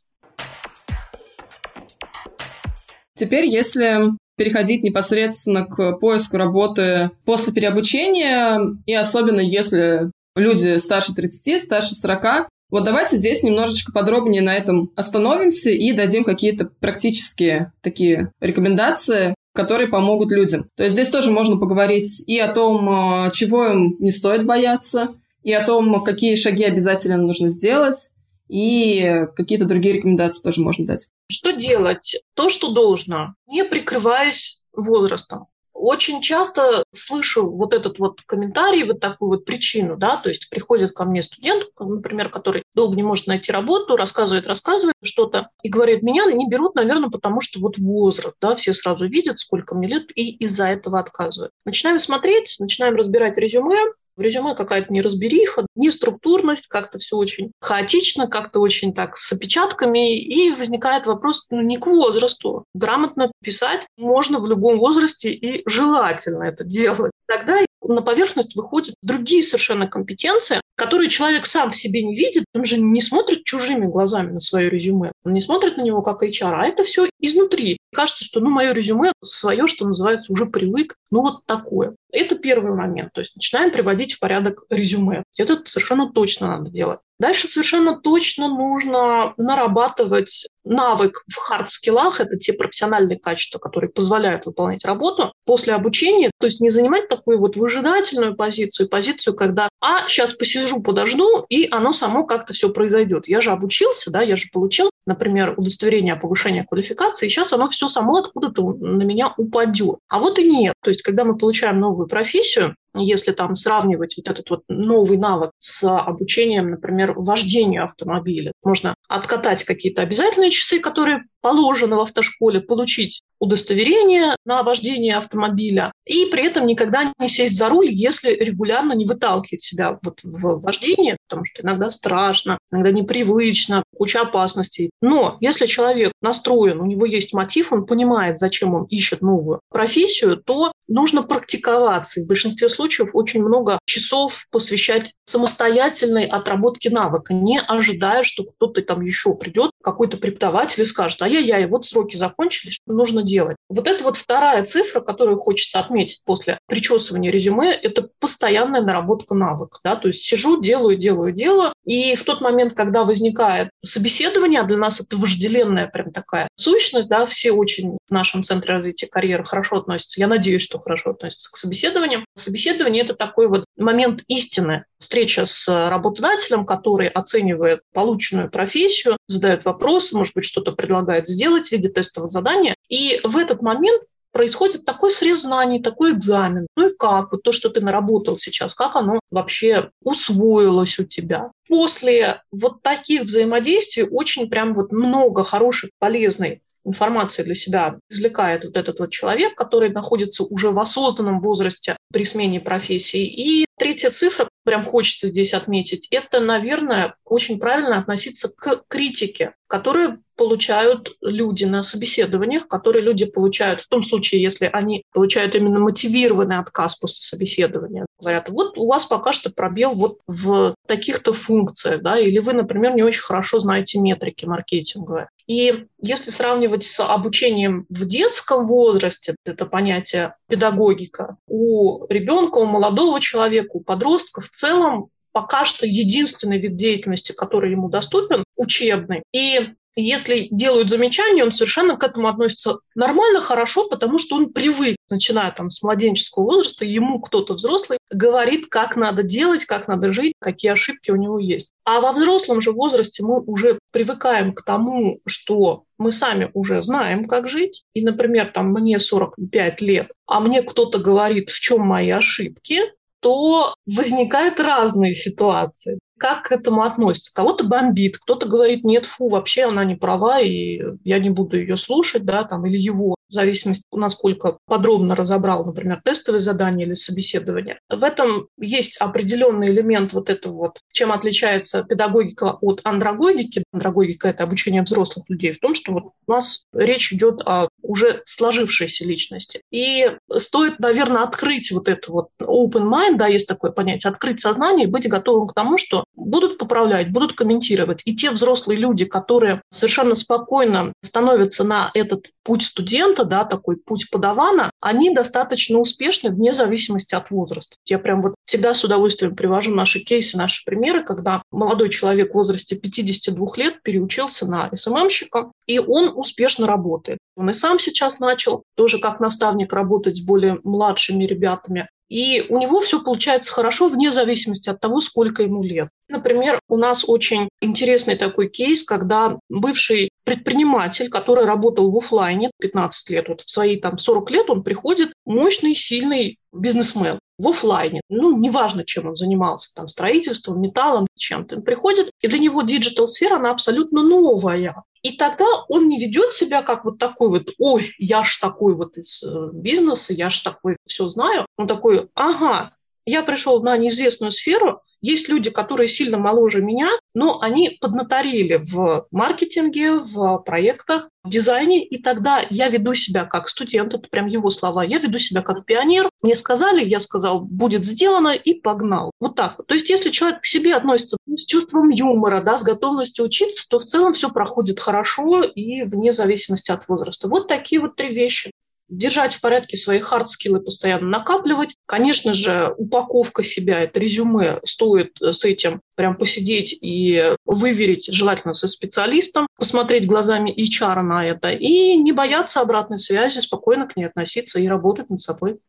Теперь, 3.14 3.46
если 3.46 4.16
переходить 4.40 4.82
непосредственно 4.82 5.66
к 5.66 5.98
поиску 5.98 6.38
работы 6.38 7.10
после 7.26 7.52
переобучения, 7.52 8.58
и 8.86 8.94
особенно 8.94 9.40
если 9.40 10.10
люди 10.34 10.78
старше 10.78 11.12
30, 11.12 11.60
старше 11.60 11.94
40, 11.94 12.48
вот 12.70 12.84
давайте 12.84 13.18
здесь 13.18 13.42
немножечко 13.42 13.92
подробнее 13.92 14.40
на 14.40 14.54
этом 14.54 14.92
остановимся 14.96 15.68
и 15.68 15.92
дадим 15.92 16.24
какие-то 16.24 16.70
практические 16.80 17.74
такие 17.82 18.32
рекомендации, 18.40 19.34
которые 19.54 19.88
помогут 19.88 20.32
людям. 20.32 20.70
То 20.74 20.84
есть 20.84 20.94
здесь 20.94 21.10
тоже 21.10 21.30
можно 21.30 21.58
поговорить 21.58 22.24
и 22.26 22.38
о 22.38 22.48
том, 22.50 23.26
э, 23.26 23.30
чего 23.32 23.66
им 23.66 23.96
не 23.98 24.10
стоит 24.10 24.46
бояться, 24.46 25.16
и 25.42 25.52
о 25.52 25.66
том, 25.66 26.02
какие 26.02 26.34
шаги 26.34 26.64
обязательно 26.64 27.18
нужно 27.18 27.50
сделать, 27.50 28.12
и 28.48 29.26
какие-то 29.36 29.66
другие 29.66 29.96
рекомендации 29.96 30.42
тоже 30.42 30.62
можно 30.62 30.86
дать. 30.86 31.08
Что 31.30 31.52
делать? 31.52 32.16
То, 32.34 32.48
что 32.48 32.72
должно, 32.72 33.34
не 33.46 33.64
прикрываясь 33.64 34.62
возрастом. 34.72 35.46
Очень 35.72 36.20
часто 36.20 36.84
слышу 36.92 37.48
вот 37.48 37.72
этот 37.72 37.98
вот 37.98 38.20
комментарий, 38.26 38.82
вот 38.82 39.00
такую 39.00 39.30
вот 39.30 39.46
причину, 39.46 39.96
да, 39.96 40.18
то 40.18 40.28
есть 40.28 40.50
приходит 40.50 40.92
ко 40.92 41.04
мне 41.04 41.22
студент, 41.22 41.68
например, 41.78 42.28
который 42.28 42.64
долго 42.74 42.96
не 42.96 43.02
может 43.02 43.28
найти 43.28 43.50
работу, 43.50 43.96
рассказывает, 43.96 44.46
рассказывает 44.46 44.96
что-то, 45.02 45.48
и 45.62 45.70
говорит, 45.70 46.02
меня 46.02 46.26
не 46.26 46.50
берут, 46.50 46.74
наверное, 46.74 47.08
потому 47.08 47.40
что 47.40 47.60
вот 47.60 47.78
возраст, 47.78 48.36
да, 48.42 48.56
все 48.56 48.74
сразу 48.74 49.06
видят, 49.06 49.38
сколько 49.38 49.74
мне 49.74 49.88
лет, 49.88 50.10
и 50.14 50.32
из-за 50.44 50.66
этого 50.66 50.98
отказывают. 50.98 51.52
Начинаем 51.64 51.98
смотреть, 51.98 52.56
начинаем 52.58 52.96
разбирать 52.96 53.38
резюме, 53.38 53.78
в 54.20 54.22
резюме 54.22 54.54
какая-то 54.54 54.92
неразбериха, 54.92 55.66
неструктурность, 55.74 56.66
как-то 56.66 56.98
все 56.98 57.16
очень 57.16 57.52
хаотично, 57.58 58.28
как-то 58.28 58.60
очень 58.60 58.92
так 58.92 59.16
с 59.16 59.32
опечатками, 59.32 60.18
и 60.18 60.50
возникает 60.50 61.06
вопрос 61.06 61.46
ну, 61.50 61.62
не 61.62 61.78
к 61.78 61.86
возрасту. 61.86 62.66
Грамотно 62.74 63.32
писать 63.42 63.86
можно 63.96 64.38
в 64.38 64.46
любом 64.46 64.78
возрасте 64.78 65.32
и 65.32 65.62
желательно 65.66 66.44
это 66.44 66.64
делать. 66.64 67.12
Тогда 67.26 67.60
на 67.82 68.02
поверхность 68.02 68.56
выходят 68.56 68.94
другие 69.00 69.42
совершенно 69.42 69.86
компетенции, 69.86 70.60
которые 70.76 71.08
человек 71.08 71.46
сам 71.46 71.70
в 71.70 71.76
себе 71.76 72.02
не 72.02 72.14
видит. 72.14 72.44
Он 72.54 72.64
же 72.64 72.78
не 72.78 73.00
смотрит 73.00 73.44
чужими 73.44 73.86
глазами 73.86 74.32
на 74.32 74.40
свое 74.40 74.68
резюме. 74.68 75.12
Он 75.24 75.32
не 75.32 75.40
смотрит 75.40 75.78
на 75.78 75.82
него 75.82 76.02
как 76.02 76.22
HR, 76.22 76.52
а 76.52 76.66
это 76.66 76.84
все 76.84 77.08
изнутри. 77.20 77.78
Кажется, 77.92 78.24
что 78.24 78.40
ну, 78.40 78.50
мое 78.50 78.72
резюме 78.72 79.12
свое, 79.22 79.66
что 79.66 79.86
называется, 79.86 80.32
уже 80.32 80.46
привык. 80.46 80.94
Ну 81.10 81.22
вот 81.22 81.44
такое. 81.46 81.96
Это 82.12 82.36
первый 82.36 82.72
момент. 82.72 83.12
То 83.12 83.20
есть 83.20 83.34
начинаем 83.36 83.72
приводить 83.72 84.14
в 84.14 84.20
порядок 84.20 84.64
резюме. 84.70 85.24
Это 85.38 85.60
совершенно 85.64 86.12
точно 86.12 86.58
надо 86.58 86.70
делать. 86.70 87.00
Дальше 87.18 87.48
совершенно 87.48 88.00
точно 88.00 88.48
нужно 88.48 89.34
нарабатывать 89.36 90.46
навык 90.64 91.22
в 91.28 91.36
хард-скиллах, 91.36 92.20
это 92.20 92.36
те 92.36 92.52
профессиональные 92.52 93.18
качества, 93.18 93.58
которые 93.58 93.90
позволяют 93.90 94.46
выполнять 94.46 94.84
работу 94.84 95.32
после 95.44 95.74
обучения, 95.74 96.30
то 96.38 96.46
есть 96.46 96.60
не 96.60 96.70
занимать 96.70 97.08
такую 97.08 97.38
вот 97.38 97.56
выжидательную 97.56 98.36
позицию, 98.36 98.88
позицию, 98.88 99.34
когда, 99.34 99.68
а, 99.80 100.08
сейчас 100.08 100.32
посижу, 100.32 100.82
подожду, 100.82 101.44
и 101.48 101.68
оно 101.70 101.92
само 101.92 102.24
как-то 102.24 102.52
все 102.52 102.70
произойдет. 102.70 103.28
Я 103.28 103.40
же 103.40 103.50
обучился, 103.50 104.10
да, 104.10 104.22
я 104.22 104.36
же 104.36 104.46
получил, 104.52 104.89
например, 105.06 105.54
удостоверение 105.56 106.14
о 106.14 106.16
повышении 106.16 106.62
квалификации, 106.62 107.28
сейчас 107.28 107.52
оно 107.52 107.68
все 107.68 107.88
само 107.88 108.18
откуда-то 108.18 108.72
на 108.74 109.02
меня 109.02 109.32
упадет. 109.36 109.98
А 110.08 110.18
вот 110.18 110.38
и 110.38 110.48
нет. 110.48 110.74
То 110.82 110.90
есть, 110.90 111.02
когда 111.02 111.24
мы 111.24 111.36
получаем 111.36 111.80
новую 111.80 112.06
профессию, 112.06 112.76
если 112.94 113.32
там 113.32 113.54
сравнивать 113.56 114.16
вот 114.16 114.28
этот 114.28 114.50
вот 114.50 114.62
новый 114.68 115.18
навык 115.18 115.52
с 115.58 115.88
обучением, 115.88 116.70
например, 116.70 117.12
вождению 117.16 117.84
автомобиля, 117.84 118.52
можно 118.64 118.94
откатать 119.08 119.64
какие-то 119.64 120.02
обязательные 120.02 120.50
часы, 120.50 120.78
которые 120.78 121.24
положено 121.40 121.96
в 121.96 122.00
автошколе, 122.00 122.60
получить 122.60 123.22
удостоверение 123.38 124.36
на 124.44 124.62
вождение 124.62 125.16
автомобиля 125.16 125.92
и 126.04 126.26
при 126.26 126.44
этом 126.44 126.66
никогда 126.66 127.12
не 127.18 127.28
сесть 127.28 127.56
за 127.56 127.68
руль, 127.68 127.90
если 127.90 128.32
регулярно 128.32 128.92
не 128.92 129.06
выталкивать 129.06 129.62
себя 129.62 129.98
вот 130.02 130.20
в 130.22 130.60
вождение, 130.60 131.16
потому 131.26 131.46
что 131.46 131.62
иногда 131.62 131.90
страшно, 131.90 132.58
иногда 132.70 132.92
непривычно, 132.92 133.82
куча 133.96 134.20
опасностей. 134.20 134.90
Но 135.00 135.38
если 135.40 135.66
человек 135.66 136.12
настроен, 136.20 136.80
у 136.80 136.86
него 136.86 137.06
есть 137.06 137.32
мотив, 137.32 137.72
он 137.72 137.86
понимает, 137.86 138.38
зачем 138.38 138.74
он 138.74 138.84
ищет 138.84 139.22
новую 139.22 139.60
профессию, 139.70 140.36
то 140.36 140.72
нужно 140.90 141.22
практиковаться. 141.22 142.20
В 142.20 142.26
большинстве 142.26 142.68
случаев 142.68 143.10
очень 143.14 143.42
много 143.42 143.78
часов 143.86 144.46
посвящать 144.50 145.14
самостоятельной 145.24 146.26
отработке 146.26 146.90
навыка, 146.90 147.32
не 147.32 147.60
ожидая, 147.60 148.24
что 148.24 148.44
кто-то 148.44 148.82
там 148.82 149.00
еще 149.00 149.34
придет, 149.34 149.69
какой-то 149.82 150.16
преподаватель 150.16 150.82
и 150.82 150.86
скажет, 150.86 151.20
ай-яй-яй, 151.22 151.66
вот 151.66 151.86
сроки 151.86 152.16
закончились, 152.16 152.74
что 152.74 152.92
нужно 152.92 153.22
делать. 153.22 153.56
Вот 153.68 153.86
это 153.86 154.04
вот 154.04 154.16
вторая 154.16 154.64
цифра, 154.64 155.00
которую 155.00 155.38
хочется 155.38 155.80
отметить 155.80 156.22
после 156.24 156.58
причесывания 156.66 157.30
резюме, 157.30 157.72
это 157.72 158.08
постоянная 158.18 158.82
наработка 158.82 159.34
навыка. 159.34 159.78
Да? 159.84 159.96
То 159.96 160.08
есть 160.08 160.22
сижу, 160.22 160.60
делаю, 160.60 160.96
делаю, 160.96 161.32
делаю, 161.32 161.72
и 161.84 162.14
в 162.14 162.24
тот 162.24 162.40
момент, 162.40 162.74
когда 162.74 163.04
возникает 163.04 163.70
собеседование, 163.84 164.60
а 164.60 164.64
для 164.64 164.76
нас 164.76 165.00
это 165.00 165.16
вожделенная 165.16 165.88
прям 165.88 166.12
такая 166.12 166.48
сущность, 166.56 167.08
да, 167.08 167.26
все 167.26 167.52
очень 167.52 167.98
в 168.06 168.12
нашем 168.12 168.44
центре 168.44 168.74
развития 168.74 169.06
карьеры 169.06 169.44
хорошо 169.44 169.78
относятся, 169.78 170.20
я 170.20 170.26
надеюсь, 170.26 170.62
что 170.62 170.78
хорошо 170.78 171.10
относятся 171.10 171.50
к 171.50 171.56
собеседованиям. 171.56 172.24
Собеседование– 172.36 173.02
это 173.04 173.14
такой 173.14 173.48
вот 173.48 173.64
момент 173.76 174.22
истины, 174.28 174.84
встреча 175.00 175.46
с 175.46 175.66
работодателем, 175.88 176.64
который 176.64 177.08
оценивает 177.08 177.80
полученную 177.92 178.50
профессию, 178.50 179.16
задает 179.26 179.64
вопросы, 179.64 180.16
может 180.16 180.34
быть, 180.34 180.44
что-то 180.44 180.72
предлагает 180.72 181.26
сделать 181.26 181.68
в 181.68 181.72
виде 181.72 181.88
тестового 181.88 182.28
задания. 182.28 182.74
И 182.88 183.20
в 183.24 183.36
этот 183.36 183.62
момент 183.62 184.02
происходит 184.32 184.84
такой 184.84 185.10
срез 185.10 185.42
знаний, 185.42 185.82
такой 185.82 186.12
экзамен. 186.12 186.66
Ну 186.76 186.88
и 186.88 186.96
как? 186.96 187.32
Вот 187.32 187.42
то, 187.42 187.52
что 187.52 187.68
ты 187.70 187.80
наработал 187.80 188.38
сейчас, 188.38 188.74
как 188.74 188.94
оно 188.96 189.18
вообще 189.30 189.90
усвоилось 190.02 190.98
у 190.98 191.04
тебя? 191.04 191.50
После 191.68 192.42
вот 192.52 192.82
таких 192.82 193.22
взаимодействий 193.22 194.06
очень 194.08 194.48
прям 194.48 194.74
вот 194.74 194.92
много 194.92 195.44
хорошей, 195.44 195.90
полезной 195.98 196.62
информации 196.84 197.42
для 197.42 197.54
себя 197.54 197.98
извлекает 198.08 198.64
вот 198.64 198.76
этот 198.76 199.00
вот 199.00 199.10
человек, 199.10 199.54
который 199.54 199.90
находится 199.90 200.44
уже 200.44 200.70
в 200.70 200.78
осознанном 200.78 201.40
возрасте 201.40 201.96
при 202.12 202.24
смене 202.24 202.60
профессии. 202.60 203.26
И 203.26 203.66
третья 203.80 204.10
цифра, 204.10 204.48
прям 204.64 204.84
хочется 204.84 205.26
здесь 205.26 205.54
отметить, 205.54 206.06
это, 206.10 206.38
наверное, 206.38 207.14
очень 207.24 207.58
правильно 207.58 207.98
относиться 207.98 208.48
к 208.48 208.84
критике, 208.88 209.54
которую 209.66 210.22
получают 210.36 211.16
люди 211.20 211.64
на 211.64 211.82
собеседованиях, 211.82 212.66
которые 212.66 213.02
люди 213.02 213.24
получают 213.24 213.82
в 213.82 213.88
том 213.88 214.02
случае, 214.02 214.42
если 214.42 214.68
они 214.72 215.02
получают 215.12 215.54
именно 215.54 215.78
мотивированный 215.78 216.58
отказ 216.58 216.96
после 216.96 217.22
собеседования. 217.22 218.06
Говорят, 218.18 218.48
вот 218.48 218.78
у 218.78 218.86
вас 218.86 219.04
пока 219.04 219.32
что 219.32 219.50
пробел 219.50 219.94
вот 219.94 220.18
в 220.26 220.74
таких-то 220.86 221.32
функциях, 221.32 222.02
да, 222.02 222.18
или 222.18 222.38
вы, 222.38 222.54
например, 222.54 222.94
не 222.94 223.02
очень 223.02 223.20
хорошо 223.20 223.60
знаете 223.60 223.98
метрики 223.98 224.44
маркетинговые. 224.46 225.28
И 225.46 225.86
если 226.00 226.30
сравнивать 226.30 226.84
с 226.84 227.04
обучением 227.04 227.84
в 227.88 228.06
детском 228.06 228.66
возрасте, 228.66 229.36
это 229.44 229.66
понятие 229.66 230.36
педагогика, 230.48 231.36
у 231.48 232.06
ребенка, 232.06 232.58
у 232.58 232.66
молодого 232.66 233.20
человека, 233.20 233.69
у 233.74 233.80
подростка 233.80 234.40
в 234.40 234.48
целом 234.48 235.10
пока 235.32 235.64
что 235.64 235.86
единственный 235.86 236.58
вид 236.58 236.76
деятельности, 236.76 237.32
который 237.32 237.70
ему 237.70 237.88
доступен, 237.88 238.44
учебный. 238.56 239.22
И 239.32 239.74
если 239.96 240.48
делают 240.50 240.90
замечания, 240.90 241.44
он 241.44 241.52
совершенно 241.52 241.96
к 241.96 242.04
этому 242.04 242.28
относится 242.28 242.78
нормально, 242.94 243.40
хорошо, 243.40 243.88
потому 243.88 244.18
что 244.18 244.36
он 244.36 244.52
привык, 244.52 244.96
начиная 245.08 245.50
там 245.50 245.70
с 245.70 245.82
младенческого 245.82 246.44
возраста, 246.44 246.84
ему 246.84 247.20
кто-то 247.20 247.54
взрослый 247.54 247.98
говорит, 248.10 248.66
как 248.68 248.96
надо 248.96 249.22
делать, 249.22 249.64
как 249.64 249.88
надо 249.88 250.12
жить, 250.12 250.34
какие 250.38 250.70
ошибки 250.70 251.10
у 251.10 251.16
него 251.16 251.38
есть. 251.38 251.72
А 251.84 252.00
во 252.00 252.12
взрослом 252.12 252.60
же 252.60 252.72
возрасте 252.72 253.24
мы 253.24 253.40
уже 253.40 253.78
привыкаем 253.92 254.52
к 254.52 254.62
тому, 254.62 255.20
что 255.26 255.84
мы 255.98 256.12
сами 256.12 256.50
уже 256.54 256.82
знаем, 256.82 257.26
как 257.26 257.48
жить. 257.48 257.84
И, 257.94 258.04
например, 258.04 258.52
там 258.54 258.72
мне 258.72 258.98
45 258.98 259.80
лет, 259.80 260.12
а 260.26 260.40
мне 260.40 260.62
кто-то 260.62 260.98
говорит, 260.98 261.50
в 261.50 261.60
чем 261.60 261.80
мои 261.80 262.10
ошибки, 262.10 262.82
то 263.20 263.74
возникают 263.86 264.60
разные 264.60 265.14
ситуации. 265.14 265.98
Как 266.18 266.48
к 266.48 266.52
этому 266.52 266.82
относится? 266.82 267.32
Кого-то 267.34 267.64
бомбит, 267.64 268.18
кто-то 268.18 268.46
говорит, 268.46 268.84
нет, 268.84 269.06
фу, 269.06 269.28
вообще 269.28 269.64
она 269.64 269.84
не 269.84 269.94
права, 269.94 270.40
и 270.40 270.82
я 271.02 271.18
не 271.18 271.30
буду 271.30 271.58
ее 271.58 271.78
слушать, 271.78 272.24
да, 272.24 272.44
там, 272.44 272.66
или 272.66 272.76
его 272.76 273.14
в 273.30 273.32
зависимости, 273.32 273.84
насколько 273.92 274.58
подробно 274.66 275.14
разобрал, 275.14 275.64
например, 275.64 276.00
тестовые 276.04 276.40
задания 276.40 276.84
или 276.84 276.94
собеседование. 276.94 277.78
В 277.88 278.02
этом 278.02 278.48
есть 278.58 278.96
определенный 278.98 279.68
элемент 279.68 280.12
вот 280.12 280.28
этого 280.28 280.52
вот, 280.52 280.80
чем 280.92 281.12
отличается 281.12 281.84
педагогика 281.84 282.58
от 282.60 282.80
андрогогики. 282.84 283.64
Андрогогика– 283.72 284.28
это 284.30 284.42
обучение 284.42 284.82
взрослых 284.82 285.24
людей 285.28 285.52
в 285.52 285.60
том, 285.60 285.74
что 285.74 285.92
вот 285.92 286.02
у 286.26 286.32
нас 286.32 286.64
речь 286.74 287.12
идет 287.12 287.40
о 287.46 287.68
уже 287.82 288.22
сложившейся 288.26 289.04
личности. 289.04 289.62
И 289.70 290.10
стоит, 290.36 290.78
наверное, 290.78 291.22
открыть 291.22 291.70
вот 291.72 291.88
это 291.88 292.12
вот 292.12 292.28
open 292.40 292.88
mind, 292.88 293.16
да, 293.16 293.26
есть 293.26 293.48
такое 293.48 293.70
понятие, 293.70 294.10
открыть 294.10 294.40
сознание 294.40 294.86
и 294.86 294.90
быть 294.90 295.08
готовым 295.08 295.48
к 295.48 295.54
тому, 295.54 295.78
что 295.78 296.04
будут 296.14 296.58
поправлять, 296.58 297.12
будут 297.12 297.34
комментировать. 297.34 298.02
И 298.04 298.14
те 298.14 298.30
взрослые 298.30 298.78
люди, 298.78 299.04
которые 299.04 299.62
совершенно 299.70 300.14
спокойно 300.14 300.92
становятся 301.02 301.64
на 301.64 301.90
этот 301.94 302.26
путь 302.42 302.64
студента, 302.64 303.24
да, 303.24 303.44
такой 303.44 303.76
путь 303.76 304.10
подавана, 304.10 304.70
они 304.80 305.14
достаточно 305.14 305.78
успешны 305.78 306.30
вне 306.30 306.54
зависимости 306.54 307.14
от 307.14 307.30
возраста. 307.30 307.76
Я 307.86 307.98
прям 307.98 308.22
вот 308.22 308.34
всегда 308.44 308.74
с 308.74 308.84
удовольствием 308.84 309.36
привожу 309.36 309.74
наши 309.74 310.00
кейсы, 310.00 310.36
наши 310.36 310.64
примеры, 310.64 311.04
когда 311.04 311.42
молодой 311.50 311.90
человек 311.90 312.30
в 312.30 312.34
возрасте 312.34 312.76
52 312.76 313.46
лет 313.56 313.82
переучился 313.82 314.46
на 314.46 314.70
СММщика, 314.74 315.52
и 315.66 315.78
он 315.78 316.12
успешно 316.16 316.66
работает. 316.66 317.18
Он 317.40 317.48
и 317.48 317.54
сам 317.54 317.78
сейчас 317.78 318.20
начал 318.20 318.64
тоже 318.74 318.98
как 318.98 319.18
наставник 319.18 319.72
работать 319.72 320.18
с 320.18 320.20
более 320.20 320.60
младшими 320.62 321.24
ребятами. 321.24 321.88
И 322.10 322.44
у 322.50 322.58
него 322.58 322.82
все 322.82 323.02
получается 323.02 323.50
хорошо 323.50 323.88
вне 323.88 324.12
зависимости 324.12 324.68
от 324.68 324.78
того, 324.78 325.00
сколько 325.00 325.42
ему 325.42 325.62
лет. 325.62 325.88
Например, 326.08 326.60
у 326.68 326.76
нас 326.76 327.08
очень 327.08 327.48
интересный 327.62 328.16
такой 328.16 328.50
кейс, 328.50 328.84
когда 328.84 329.38
бывший 329.48 330.10
предприниматель, 330.24 331.08
который 331.08 331.46
работал 331.46 331.90
в 331.90 331.96
офлайне 331.96 332.50
15 332.60 333.08
лет, 333.08 333.28
вот 333.30 333.40
в 333.40 333.50
свои 333.50 333.76
там 333.76 333.96
40 333.96 334.30
лет 334.32 334.50
он 334.50 334.62
приходит, 334.62 335.14
мощный, 335.24 335.74
сильный 335.74 336.36
бизнесмен 336.52 337.20
в 337.40 337.48
офлайне. 337.48 338.00
Ну, 338.08 338.36
неважно, 338.38 338.84
чем 338.84 339.08
он 339.08 339.16
занимался, 339.16 339.70
там, 339.74 339.88
строительством, 339.88 340.60
металлом, 340.60 341.06
чем-то. 341.16 341.56
Он 341.56 341.62
приходит, 341.62 342.10
и 342.20 342.28
для 342.28 342.38
него 342.38 342.62
digital-сфера, 342.62 343.36
она 343.36 343.50
абсолютно 343.50 344.02
новая. 344.02 344.82
И 345.02 345.16
тогда 345.16 345.46
он 345.68 345.88
не 345.88 345.98
ведет 345.98 346.34
себя 346.34 346.62
как 346.62 346.84
вот 346.84 346.98
такой 346.98 347.30
вот, 347.30 347.50
ой, 347.58 347.94
я 347.98 348.22
ж 348.22 348.38
такой 348.38 348.74
вот 348.74 348.98
из 348.98 349.22
э, 349.22 349.50
бизнеса, 349.52 350.12
я 350.12 350.28
ж 350.30 350.40
такой 350.40 350.76
все 350.86 351.08
знаю. 351.08 351.46
Он 351.56 351.66
такой, 351.66 352.10
ага, 352.14 352.72
я 353.04 353.22
пришел 353.22 353.62
на 353.62 353.76
неизвестную 353.76 354.32
сферу, 354.32 354.82
есть 355.02 355.28
люди, 355.28 355.48
которые 355.48 355.88
сильно 355.88 356.18
моложе 356.18 356.60
меня, 356.60 356.90
но 357.14 357.40
они 357.40 357.78
поднаторели 357.80 358.60
в 358.62 359.06
маркетинге, 359.10 359.94
в 359.94 360.38
проектах, 360.44 361.08
в 361.24 361.30
дизайне, 361.30 361.84
и 361.84 362.02
тогда 362.02 362.42
я 362.50 362.68
веду 362.68 362.94
себя 362.94 363.24
как 363.24 363.48
студент, 363.48 363.94
это 363.94 364.08
прям 364.10 364.26
его 364.26 364.50
слова, 364.50 364.84
я 364.84 364.98
веду 364.98 365.18
себя 365.18 365.40
как 365.40 365.64
пионер. 365.64 366.10
Мне 366.22 366.34
сказали, 366.34 366.84
я 366.84 367.00
сказал, 367.00 367.40
будет 367.40 367.84
сделано, 367.84 368.34
и 368.34 368.54
погнал. 368.54 369.10
Вот 369.20 369.36
так. 369.36 369.60
То 369.66 369.74
есть 369.74 369.88
если 369.88 370.10
человек 370.10 370.42
к 370.42 370.46
себе 370.46 370.74
относится 370.74 371.16
с 371.26 371.46
чувством 371.46 371.88
юмора, 371.88 372.42
да, 372.42 372.58
с 372.58 372.62
готовностью 372.62 373.24
учиться, 373.24 373.66
то 373.68 373.78
в 373.78 373.84
целом 373.84 374.12
все 374.12 374.28
проходит 374.30 374.80
хорошо 374.80 375.42
и 375.42 375.82
вне 375.82 376.12
зависимости 376.12 376.70
от 376.70 376.86
возраста. 376.88 377.28
Вот 377.28 377.48
такие 377.48 377.80
вот 377.80 377.96
три 377.96 378.14
вещи 378.14 378.50
держать 378.90 379.34
в 379.34 379.40
порядке 379.40 379.76
свои 379.76 380.00
хардскиллы, 380.00 380.60
постоянно 380.60 381.08
накапливать. 381.08 381.76
Конечно 381.86 382.34
же, 382.34 382.74
упаковка 382.76 383.42
себя, 383.42 383.80
это 383.80 383.98
резюме, 383.98 384.60
стоит 384.64 385.16
с 385.20 385.44
этим 385.44 385.80
прям 385.94 386.16
посидеть 386.16 386.76
и 386.80 387.34
выверить, 387.44 388.06
желательно 388.12 388.54
со 388.54 388.68
специалистом, 388.68 389.46
посмотреть 389.56 390.06
глазами 390.06 390.50
HR 390.50 391.02
на 391.02 391.24
это 391.24 391.50
и 391.50 391.96
не 391.96 392.12
бояться 392.12 392.60
обратной 392.60 392.98
связи, 392.98 393.38
спокойно 393.38 393.86
к 393.86 393.96
ней 393.96 394.04
относиться 394.04 394.58
и 394.58 394.66
работать 394.66 395.10
над 395.10 395.20
собой. 395.20 395.60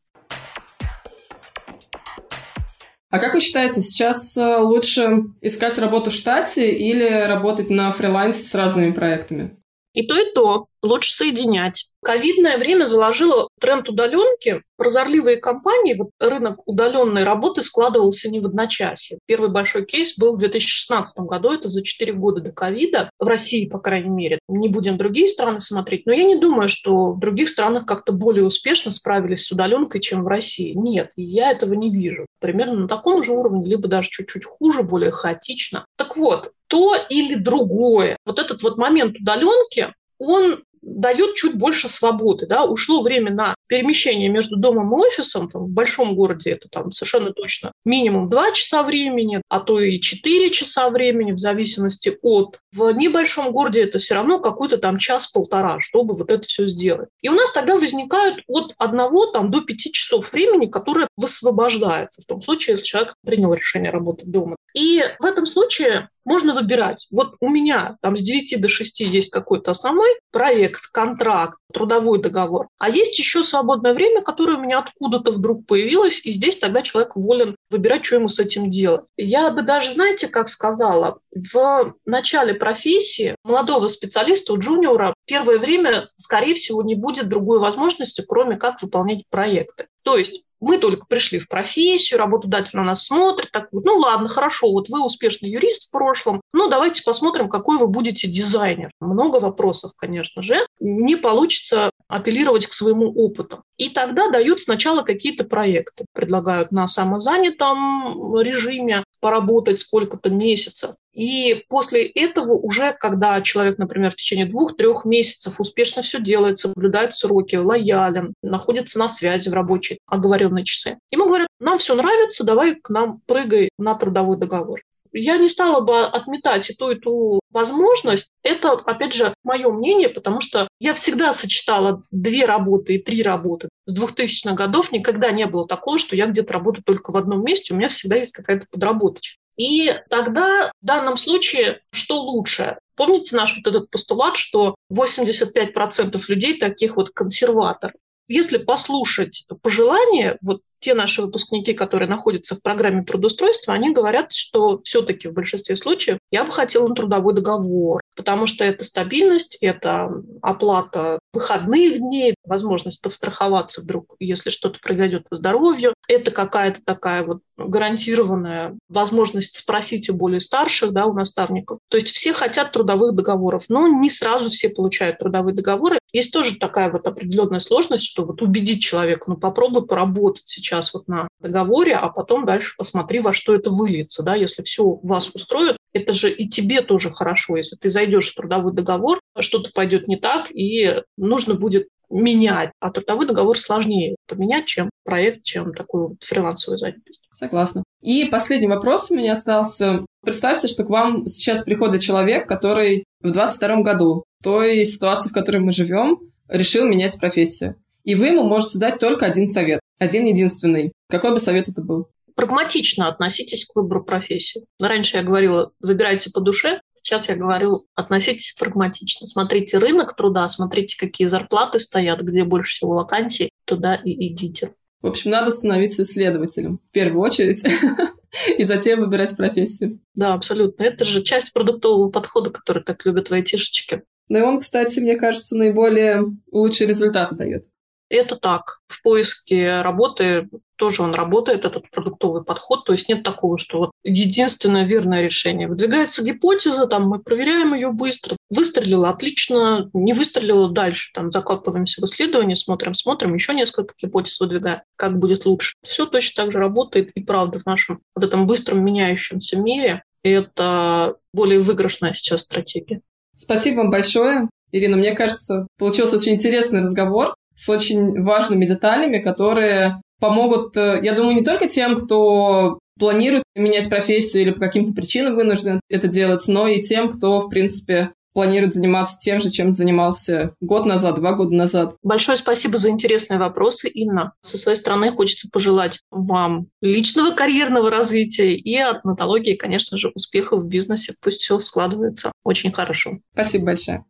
А 3.09 3.19
как 3.19 3.33
вы 3.33 3.41
считаете, 3.41 3.81
сейчас 3.81 4.37
э, 4.37 4.57
лучше 4.57 5.25
искать 5.41 5.77
работу 5.77 6.11
в 6.11 6.13
штате 6.13 6.71
или 6.71 7.27
работать 7.27 7.69
на 7.69 7.91
фрилансе 7.91 8.45
с 8.45 8.55
разными 8.55 8.91
проектами? 8.91 9.57
И 9.93 10.07
то, 10.07 10.17
и 10.17 10.33
то 10.33 10.67
лучше 10.81 11.11
соединять. 11.11 11.90
Ковидное 12.03 12.57
время 12.57 12.85
заложило 12.85 13.47
тренд 13.59 13.87
удаленки. 13.87 14.63
Прозорливые 14.75 15.37
компании, 15.37 15.93
вот 15.93 16.09
рынок 16.19 16.67
удаленной 16.67 17.23
работы 17.23 17.61
складывался 17.61 18.31
не 18.31 18.39
в 18.39 18.47
одночасье. 18.47 19.19
Первый 19.27 19.51
большой 19.51 19.85
кейс 19.85 20.17
был 20.17 20.35
в 20.35 20.39
2016 20.39 21.15
году, 21.19 21.51
это 21.51 21.69
за 21.69 21.83
4 21.83 22.13
года 22.13 22.41
до 22.41 22.51
ковида, 22.51 23.11
в 23.19 23.27
России, 23.27 23.69
по 23.69 23.77
крайней 23.77 24.09
мере. 24.09 24.39
Не 24.47 24.69
будем 24.69 24.97
другие 24.97 25.27
страны 25.27 25.59
смотреть, 25.59 26.07
но 26.07 26.13
я 26.13 26.23
не 26.23 26.39
думаю, 26.39 26.69
что 26.69 27.13
в 27.13 27.19
других 27.19 27.49
странах 27.49 27.85
как-то 27.85 28.11
более 28.11 28.45
успешно 28.45 28.91
справились 28.91 29.45
с 29.45 29.51
удаленкой, 29.51 30.01
чем 30.01 30.23
в 30.23 30.27
России. 30.27 30.73
Нет, 30.73 31.11
я 31.15 31.51
этого 31.51 31.75
не 31.75 31.91
вижу. 31.91 32.25
Примерно 32.39 32.81
на 32.81 32.87
таком 32.87 33.23
же 33.23 33.33
уровне, 33.33 33.69
либо 33.69 33.87
даже 33.87 34.09
чуть-чуть 34.09 34.45
хуже, 34.45 34.81
более 34.81 35.11
хаотично. 35.11 35.85
Так 35.95 36.17
вот, 36.17 36.51
то 36.65 36.95
или 37.09 37.35
другое. 37.35 38.17
Вот 38.25 38.39
этот 38.39 38.63
вот 38.63 38.77
момент 38.77 39.17
удаленки, 39.17 39.93
он 40.17 40.63
дает 40.81 41.35
чуть 41.35 41.57
больше 41.57 41.89
свободы. 41.89 42.47
Да? 42.47 42.65
Ушло 42.65 43.01
время 43.01 43.31
на 43.31 43.55
перемещение 43.71 44.27
между 44.27 44.57
домом 44.57 44.91
и 44.91 45.07
офисом. 45.07 45.49
Там, 45.49 45.63
в 45.63 45.69
большом 45.69 46.13
городе 46.13 46.51
это 46.51 46.67
там, 46.69 46.91
совершенно 46.91 47.31
точно 47.31 47.71
минимум 47.85 48.29
2 48.29 48.51
часа 48.51 48.83
времени, 48.83 49.41
а 49.47 49.61
то 49.61 49.79
и 49.79 50.01
4 50.01 50.49
часа 50.49 50.89
времени, 50.89 51.31
в 51.31 51.37
зависимости 51.37 52.17
от. 52.21 52.59
В 52.73 52.91
небольшом 52.91 53.53
городе 53.53 53.83
это 53.83 53.97
все 53.99 54.15
равно 54.15 54.39
какой-то 54.39 54.77
там 54.77 54.97
час-полтора, 54.97 55.79
чтобы 55.79 56.15
вот 56.15 56.29
это 56.29 56.45
все 56.45 56.67
сделать. 56.67 57.07
И 57.21 57.29
у 57.29 57.33
нас 57.33 57.53
тогда 57.53 57.77
возникают 57.77 58.43
от 58.47 58.73
одного 58.77 59.27
там, 59.27 59.51
до 59.51 59.61
пяти 59.61 59.89
часов 59.89 60.33
времени, 60.33 60.65
которое 60.65 61.07
высвобождается 61.15 62.21
в 62.21 62.25
том 62.25 62.41
случае, 62.41 62.73
если 62.73 62.85
человек 62.85 63.15
принял 63.25 63.53
решение 63.53 63.91
работать 63.91 64.29
дома. 64.29 64.57
И 64.73 65.01
в 65.19 65.25
этом 65.25 65.45
случае 65.45 66.09
можно 66.25 66.53
выбирать. 66.53 67.07
Вот 67.11 67.35
у 67.39 67.49
меня 67.49 67.97
там 68.01 68.15
с 68.15 68.21
9 68.21 68.61
до 68.61 68.67
6 68.67 69.01
есть 69.01 69.31
какой-то 69.31 69.71
основной 69.71 70.09
проект, 70.31 70.87
контракт, 70.91 71.57
трудовой 71.71 72.21
договор. 72.21 72.67
А 72.77 72.89
есть 72.89 73.17
еще 73.17 73.43
свободное 73.43 73.93
время, 73.93 74.21
которое 74.21 74.57
у 74.57 74.61
меня 74.61 74.79
откуда-то 74.79 75.31
вдруг 75.31 75.65
появилось, 75.65 76.25
и 76.25 76.31
здесь 76.31 76.57
тогда 76.57 76.81
человек 76.81 77.15
волен 77.15 77.55
выбирать, 77.69 78.05
что 78.05 78.15
ему 78.15 78.29
с 78.29 78.39
этим 78.39 78.69
делать. 78.69 79.05
Я 79.17 79.49
бы 79.51 79.61
даже, 79.61 79.93
знаете, 79.93 80.27
как 80.27 80.49
сказала, 80.49 81.19
в 81.31 81.95
начале 82.05 82.53
профессии 82.53 83.35
молодого 83.43 83.87
специалиста, 83.87 84.53
у 84.53 84.59
джуниора, 84.59 85.13
первое 85.25 85.59
время, 85.59 86.09
скорее 86.17 86.55
всего, 86.55 86.83
не 86.83 86.95
будет 86.95 87.29
другой 87.29 87.59
возможности, 87.59 88.23
кроме 88.27 88.57
как 88.57 88.81
выполнять 88.81 89.23
проекты. 89.29 89.87
То 90.03 90.17
есть 90.17 90.43
мы 90.61 90.77
только 90.77 91.05
пришли 91.07 91.39
в 91.39 91.47
профессию, 91.47 92.19
работодатель 92.19 92.77
на 92.77 92.83
нас 92.83 93.05
смотрит, 93.05 93.51
так 93.51 93.67
вот, 93.71 93.83
ну 93.83 93.97
ладно, 93.97 94.29
хорошо, 94.29 94.71
вот 94.71 94.87
вы 94.89 95.03
успешный 95.03 95.49
юрист 95.49 95.89
в 95.89 95.91
прошлом, 95.91 96.41
ну 96.53 96.69
давайте 96.69 97.03
посмотрим, 97.03 97.49
какой 97.49 97.77
вы 97.77 97.87
будете 97.87 98.27
дизайнер. 98.27 98.91
Много 99.01 99.37
вопросов, 99.37 99.91
конечно 99.97 100.41
же. 100.41 100.59
Не 100.79 101.15
получится 101.15 101.91
апеллировать 102.07 102.67
к 102.67 102.73
своему 102.73 103.11
опыту. 103.11 103.63
И 103.77 103.89
тогда 103.89 104.29
дают 104.29 104.61
сначала 104.61 105.01
какие-то 105.01 105.43
проекты, 105.43 106.05
предлагают 106.13 106.71
на 106.71 106.87
самозанятом 106.87 108.39
режиме 108.39 109.03
поработать 109.21 109.79
сколько-то 109.79 110.29
месяцев. 110.29 110.95
И 111.13 111.63
после 111.69 112.05
этого 112.05 112.53
уже, 112.53 112.93
когда 112.93 113.41
человек, 113.41 113.77
например, 113.77 114.11
в 114.11 114.15
течение 114.15 114.45
двух-трех 114.45 115.05
месяцев 115.05 115.59
успешно 115.59 116.01
все 116.01 116.21
делает, 116.21 116.57
соблюдает 116.57 117.13
сроки, 117.13 117.55
лоялен, 117.55 118.33
находится 118.41 118.99
на 118.99 119.07
связи 119.07 119.49
в 119.49 119.53
рабочие 119.53 119.99
оговоренные 120.07 120.65
часы, 120.65 120.97
ему 121.11 121.25
говорят, 121.25 121.47
нам 121.59 121.77
все 121.77 121.95
нравится, 121.95 122.43
давай 122.43 122.75
к 122.75 122.89
нам 122.89 123.21
прыгай 123.25 123.69
на 123.77 123.95
трудовой 123.95 124.37
договор 124.37 124.81
я 125.13 125.37
не 125.37 125.49
стала 125.49 125.81
бы 125.81 126.05
отметать 126.05 126.69
и 126.69 126.73
ту, 126.73 126.91
и 126.91 126.95
ту 126.95 127.39
возможность. 127.51 128.31
Это, 128.43 128.73
опять 128.73 129.13
же, 129.13 129.33
мое 129.43 129.69
мнение, 129.71 130.09
потому 130.09 130.41
что 130.41 130.67
я 130.79 130.93
всегда 130.93 131.33
сочетала 131.33 132.01
две 132.11 132.45
работы 132.45 132.95
и 132.95 133.03
три 133.03 133.23
работы. 133.23 133.69
С 133.85 133.99
2000-х 133.99 134.53
годов 134.55 134.91
никогда 134.91 135.31
не 135.31 135.45
было 135.45 135.67
такого, 135.67 135.99
что 135.99 136.15
я 136.15 136.27
где-то 136.27 136.53
работаю 136.53 136.83
только 136.83 137.11
в 137.11 137.17
одном 137.17 137.43
месте, 137.43 137.73
у 137.73 137.77
меня 137.77 137.89
всегда 137.89 138.15
есть 138.17 138.31
какая-то 138.31 138.67
подработочка. 138.71 139.37
И 139.57 139.93
тогда 140.09 140.71
в 140.81 140.85
данном 140.85 141.17
случае 141.17 141.81
что 141.91 142.21
лучше? 142.21 142.77
Помните 142.95 143.35
наш 143.35 143.55
вот 143.55 143.67
этот 143.67 143.91
постулат, 143.91 144.37
что 144.37 144.75
85% 144.91 146.19
людей 146.27 146.57
таких 146.57 146.95
вот 146.95 147.11
консерваторов? 147.11 147.93
Если 148.31 148.57
послушать 148.57 149.45
пожелания, 149.61 150.37
вот 150.41 150.61
те 150.81 150.93
наши 150.93 151.21
выпускники, 151.21 151.73
которые 151.73 152.09
находятся 152.09 152.55
в 152.55 152.61
программе 152.61 153.03
трудоустройства, 153.03 153.73
они 153.73 153.93
говорят, 153.93 154.33
что 154.33 154.81
все-таки 154.83 155.27
в 155.27 155.33
большинстве 155.33 155.77
случаев 155.77 156.17
я 156.31 156.43
бы 156.43 156.51
хотела 156.51 156.87
на 156.87 156.95
трудовой 156.95 157.33
договор, 157.35 158.01
потому 158.15 158.47
что 158.47 158.63
это 158.63 158.83
стабильность, 158.83 159.57
это 159.61 160.09
оплата 160.41 161.19
выходных 161.33 161.97
дней, 161.99 162.35
возможность 162.43 163.01
подстраховаться 163.01 163.81
вдруг, 163.81 164.15
если 164.19 164.49
что-то 164.49 164.79
произойдет 164.81 165.29
по 165.29 165.35
здоровью. 165.35 165.93
Это 166.07 166.31
какая-то 166.31 166.81
такая 166.83 167.23
вот 167.23 167.41
гарантированная 167.57 168.77
возможность 168.89 169.57
спросить 169.57 170.09
у 170.09 170.13
более 170.13 170.39
старших, 170.39 170.91
да, 170.91 171.05
у 171.05 171.13
наставников. 171.13 171.79
То 171.89 171.97
есть 171.97 172.11
все 172.11 172.33
хотят 172.33 172.73
трудовых 172.73 173.15
договоров, 173.15 173.65
но 173.69 173.87
не 173.87 174.09
сразу 174.09 174.49
все 174.49 174.69
получают 174.69 175.19
трудовые 175.19 175.53
договоры. 175.53 175.99
Есть 176.13 176.31
тоже 176.31 176.57
такая 176.57 176.91
вот 176.91 177.07
определенная 177.07 177.59
сложность, 177.59 178.05
что 178.05 178.25
вот 178.25 178.41
убедить 178.41 178.81
человека, 178.81 179.25
ну 179.27 179.37
попробуй 179.37 179.85
поработать 179.85 180.43
сейчас 180.45 180.93
вот 180.93 181.07
на 181.07 181.27
договоре, 181.39 181.95
а 181.95 182.09
потом 182.09 182.45
дальше 182.45 182.75
посмотри, 182.77 183.19
во 183.19 183.33
что 183.33 183.55
это 183.55 183.69
выльется, 183.69 184.23
да, 184.23 184.35
если 184.35 184.63
все 184.63 184.83
вас 185.03 185.29
устроит, 185.33 185.77
это 185.93 186.13
же 186.13 186.31
и 186.31 186.47
тебе 186.49 186.81
тоже 186.81 187.11
хорошо, 187.11 187.57
если 187.57 187.75
ты 187.75 187.89
зайдешь 187.89 188.31
в 188.31 188.35
трудовой 188.35 188.73
договор, 188.73 189.19
что-то 189.39 189.71
пойдет 189.73 190.07
не 190.07 190.17
так, 190.17 190.51
и 190.51 191.01
нужно 191.17 191.53
будет 191.53 191.87
менять. 192.09 192.71
А 192.79 192.91
трудовой 192.91 193.25
договор 193.25 193.57
сложнее 193.57 194.15
поменять, 194.27 194.65
чем 194.65 194.89
проект, 195.03 195.43
чем 195.43 195.73
такую 195.73 196.09
вот 196.09 196.23
фрилансовую 196.23 196.77
занятость. 196.77 197.27
Согласна. 197.33 197.83
И 198.01 198.25
последний 198.25 198.67
вопрос 198.67 199.11
у 199.11 199.15
меня 199.15 199.31
остался. 199.33 200.05
Представьте, 200.23 200.67
что 200.67 200.83
к 200.83 200.89
вам 200.89 201.27
сейчас 201.27 201.63
приходит 201.63 202.01
человек, 202.01 202.47
который 202.47 203.05
в 203.21 203.31
22 203.31 203.81
году, 203.81 204.23
той 204.43 204.85
ситуации, 204.85 205.29
в 205.29 205.33
которой 205.33 205.57
мы 205.57 205.71
живем, 205.71 206.19
решил 206.47 206.85
менять 206.85 207.19
профессию. 207.19 207.75
И 208.03 208.15
вы 208.15 208.27
ему 208.27 208.43
можете 208.43 208.79
дать 208.79 208.99
только 208.99 209.25
один 209.25 209.47
совет, 209.47 209.79
один 209.99 210.25
единственный. 210.25 210.91
Какой 211.09 211.31
бы 211.31 211.39
совет 211.39 211.69
это 211.69 211.81
был? 211.81 212.07
Прагматично 212.35 213.07
относитесь 213.07 213.65
к 213.65 213.75
выбору 213.75 214.03
профессии. 214.03 214.65
Раньше 214.79 215.17
я 215.17 215.23
говорила, 215.23 215.71
выбирайте 215.79 216.31
по 216.31 216.39
душе, 216.39 216.81
Сейчас 217.03 217.27
я 217.29 217.35
говорю, 217.35 217.81
относитесь 217.95 218.53
прагматично. 218.53 219.25
Смотрите 219.25 219.79
рынок 219.79 220.15
труда, 220.15 220.47
смотрите, 220.49 220.97
какие 220.99 221.25
зарплаты 221.27 221.79
стоят, 221.79 222.21
где 222.21 222.43
больше 222.43 222.75
всего 222.75 222.93
вакансий, 222.93 223.49
туда 223.65 223.95
и 223.95 224.11
идите. 224.27 224.75
В 225.01 225.07
общем, 225.07 225.31
надо 225.31 225.49
становиться 225.49 226.03
исследователем 226.03 226.79
в 226.87 226.91
первую 226.91 227.21
очередь 227.21 227.65
и 228.57 228.63
затем 228.63 229.01
выбирать 229.01 229.35
профессию. 229.35 229.99
Да, 230.15 230.33
абсолютно. 230.33 230.83
Это 230.83 231.05
же 231.05 231.23
часть 231.23 231.53
продуктового 231.53 232.09
подхода, 232.09 232.49
который 232.49 232.83
так 232.83 233.05
любят 233.05 233.29
в 233.29 233.33
айтишечке. 233.33 234.03
Ну 234.29 234.39
и 234.39 234.41
он, 234.41 234.59
кстати, 234.59 234.99
мне 234.99 235.17
кажется, 235.17 235.57
наиболее 235.57 236.23
лучшие 236.51 236.87
результаты 236.87 237.35
дает. 237.35 237.65
Это 238.11 238.35
так. 238.35 238.81
В 238.89 239.01
поиске 239.03 239.81
работы 239.81 240.49
тоже 240.75 241.01
он 241.01 241.13
работает, 241.13 241.63
этот 241.63 241.89
продуктовый 241.91 242.43
подход. 242.43 242.83
То 242.83 242.91
есть 242.91 243.07
нет 243.07 243.23
такого, 243.23 243.57
что 243.57 243.77
вот 243.77 243.91
единственное 244.03 244.85
верное 244.85 245.21
решение. 245.21 245.69
Выдвигается 245.69 246.21
гипотеза, 246.21 246.87
там 246.87 247.07
мы 247.07 247.19
проверяем 247.19 247.73
ее 247.73 247.93
быстро. 247.93 248.35
Выстрелила 248.49 249.09
отлично, 249.09 249.89
не 249.93 250.11
выстрелила 250.11 250.69
дальше. 250.69 251.13
Там 251.13 251.31
закапываемся 251.31 252.01
в 252.01 252.03
исследование, 252.03 252.57
смотрим, 252.57 252.95
смотрим, 252.95 253.33
еще 253.33 253.53
несколько 253.53 253.93
гипотез 253.97 254.41
выдвигаем, 254.41 254.81
как 254.97 255.17
будет 255.17 255.45
лучше. 255.45 255.75
Все 255.81 256.05
точно 256.05 256.43
так 256.43 256.51
же 256.51 256.59
работает. 256.59 257.11
И 257.15 257.21
правда, 257.21 257.59
в 257.59 257.65
нашем 257.65 258.01
вот 258.13 258.25
этом 258.25 258.45
быстром 258.45 258.83
меняющемся 258.83 259.57
мире 259.57 260.03
это 260.21 261.15
более 261.33 261.61
выигрышная 261.61 262.13
сейчас 262.13 262.41
стратегия. 262.41 262.99
Спасибо 263.37 263.77
вам 263.77 263.89
большое. 263.89 264.49
Ирина, 264.73 264.97
мне 264.97 265.13
кажется, 265.13 265.67
получился 265.77 266.17
очень 266.17 266.33
интересный 266.33 266.79
разговор 266.79 267.35
с 267.61 267.69
очень 267.69 268.23
важными 268.23 268.65
деталями, 268.65 269.19
которые 269.19 270.01
помогут, 270.19 270.75
э, 270.77 270.99
я 271.03 271.13
думаю, 271.13 271.35
не 271.35 271.43
только 271.43 271.67
тем, 271.67 271.95
кто 271.95 272.79
планирует 272.99 273.43
менять 273.55 273.87
профессию 273.87 274.43
или 274.43 274.51
по 274.51 274.59
каким-то 274.59 274.93
причинам 274.93 275.35
вынужден 275.35 275.79
это 275.87 276.07
делать, 276.07 276.43
но 276.47 276.67
и 276.67 276.81
тем, 276.81 277.09
кто, 277.11 277.39
в 277.39 277.49
принципе, 277.49 278.13
планирует 278.33 278.73
заниматься 278.73 279.19
тем 279.19 279.39
же, 279.39 279.49
чем 279.49 279.71
занимался 279.71 280.55
год 280.59 280.85
назад, 280.85 281.15
два 281.15 281.33
года 281.33 281.55
назад. 281.55 281.95
Большое 282.01 282.37
спасибо 282.37 282.77
за 282.77 282.89
интересные 282.89 283.39
вопросы, 283.39 283.89
Инна. 283.89 284.33
Со 284.41 284.57
своей 284.57 284.77
стороны 284.77 285.11
хочется 285.11 285.49
пожелать 285.51 285.99
вам 286.09 286.67
личного 286.81 287.31
карьерного 287.35 287.91
развития 287.91 288.55
и 288.55 288.77
от 288.77 289.03
натологии, 289.03 289.55
конечно 289.55 289.97
же, 289.97 290.11
успехов 290.15 290.63
в 290.63 290.67
бизнесе. 290.67 291.13
Пусть 291.21 291.41
все 291.41 291.59
складывается 291.59 292.31
очень 292.43 292.71
хорошо. 292.71 293.19
Спасибо 293.33 293.65
большое. 293.65 294.05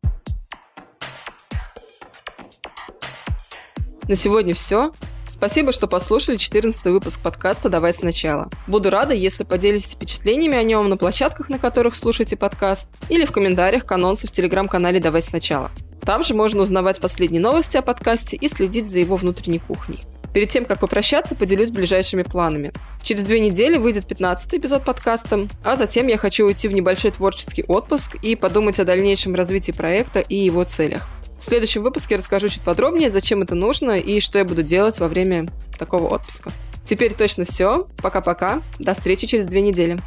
На 4.08 4.16
сегодня 4.16 4.56
все. 4.56 4.94
Спасибо, 5.30 5.72
что 5.72 5.88
послушали 5.88 6.38
14 6.38 6.86
выпуск 6.86 7.22
подкаста 7.22 7.70
«Давай 7.70 7.94
сначала». 7.94 8.50
Буду 8.68 8.90
рада, 8.90 9.14
если 9.14 9.44
поделитесь 9.44 9.94
впечатлениями 9.94 10.58
о 10.58 10.64
нем 10.64 10.90
на 10.90 10.98
площадках, 10.98 11.50
на 11.50 11.60
которых 11.60 11.96
слушаете 11.96 12.36
подкаст, 12.36 12.90
или 13.10 13.26
в 13.26 13.32
комментариях 13.32 13.86
к 13.86 13.92
анонсу 13.92 14.28
в 14.28 14.32
телеграм-канале 14.32 15.00
«Давай 15.00 15.22
сначала». 15.22 15.72
Там 16.02 16.24
же 16.24 16.34
можно 16.34 16.64
узнавать 16.64 17.00
последние 17.00 17.42
новости 17.42 17.78
о 17.78 17.82
подкасте 17.82 18.38
и 18.38 18.48
следить 18.48 18.90
за 18.90 19.00
его 19.00 19.16
внутренней 19.16 19.60
кухней. 19.60 20.00
Перед 20.34 20.50
тем, 20.50 20.66
как 20.66 20.80
попрощаться, 20.80 21.36
поделюсь 21.36 21.72
ближайшими 21.72 22.24
планами. 22.24 22.72
Через 23.04 23.26
две 23.26 23.40
недели 23.40 23.78
выйдет 23.78 24.08
15 24.08 24.56
эпизод 24.56 24.84
подкаста, 24.84 25.48
а 25.64 25.76
затем 25.76 26.08
я 26.08 26.18
хочу 26.18 26.46
уйти 26.46 26.68
в 26.68 26.72
небольшой 26.72 27.12
творческий 27.12 27.64
отпуск 27.64 28.16
и 28.16 28.36
подумать 28.36 28.80
о 28.80 28.86
дальнейшем 28.86 29.36
развитии 29.36 29.72
проекта 29.72 30.20
и 30.20 30.36
его 30.36 30.64
целях. 30.64 31.08
В 31.42 31.46
следующем 31.46 31.82
выпуске 31.82 32.16
расскажу 32.16 32.50
чуть 32.50 32.62
подробнее, 32.62 33.10
зачем 33.10 33.42
это 33.42 33.56
нужно 33.56 33.98
и 33.98 34.20
что 34.20 34.38
я 34.38 34.46
буду 34.46 34.62
делать 34.62 35.00
во 35.00 35.08
время 35.08 35.50
такого 35.78 36.08
отпуска. 36.14 36.52
Теперь 36.84 37.16
точно 37.16 37.46
все. 37.46 37.88
Пока-пока. 38.02 38.62
До 38.78 38.94
встречи 38.94 39.26
через 39.26 39.48
две 39.48 39.62
недели. 39.62 39.98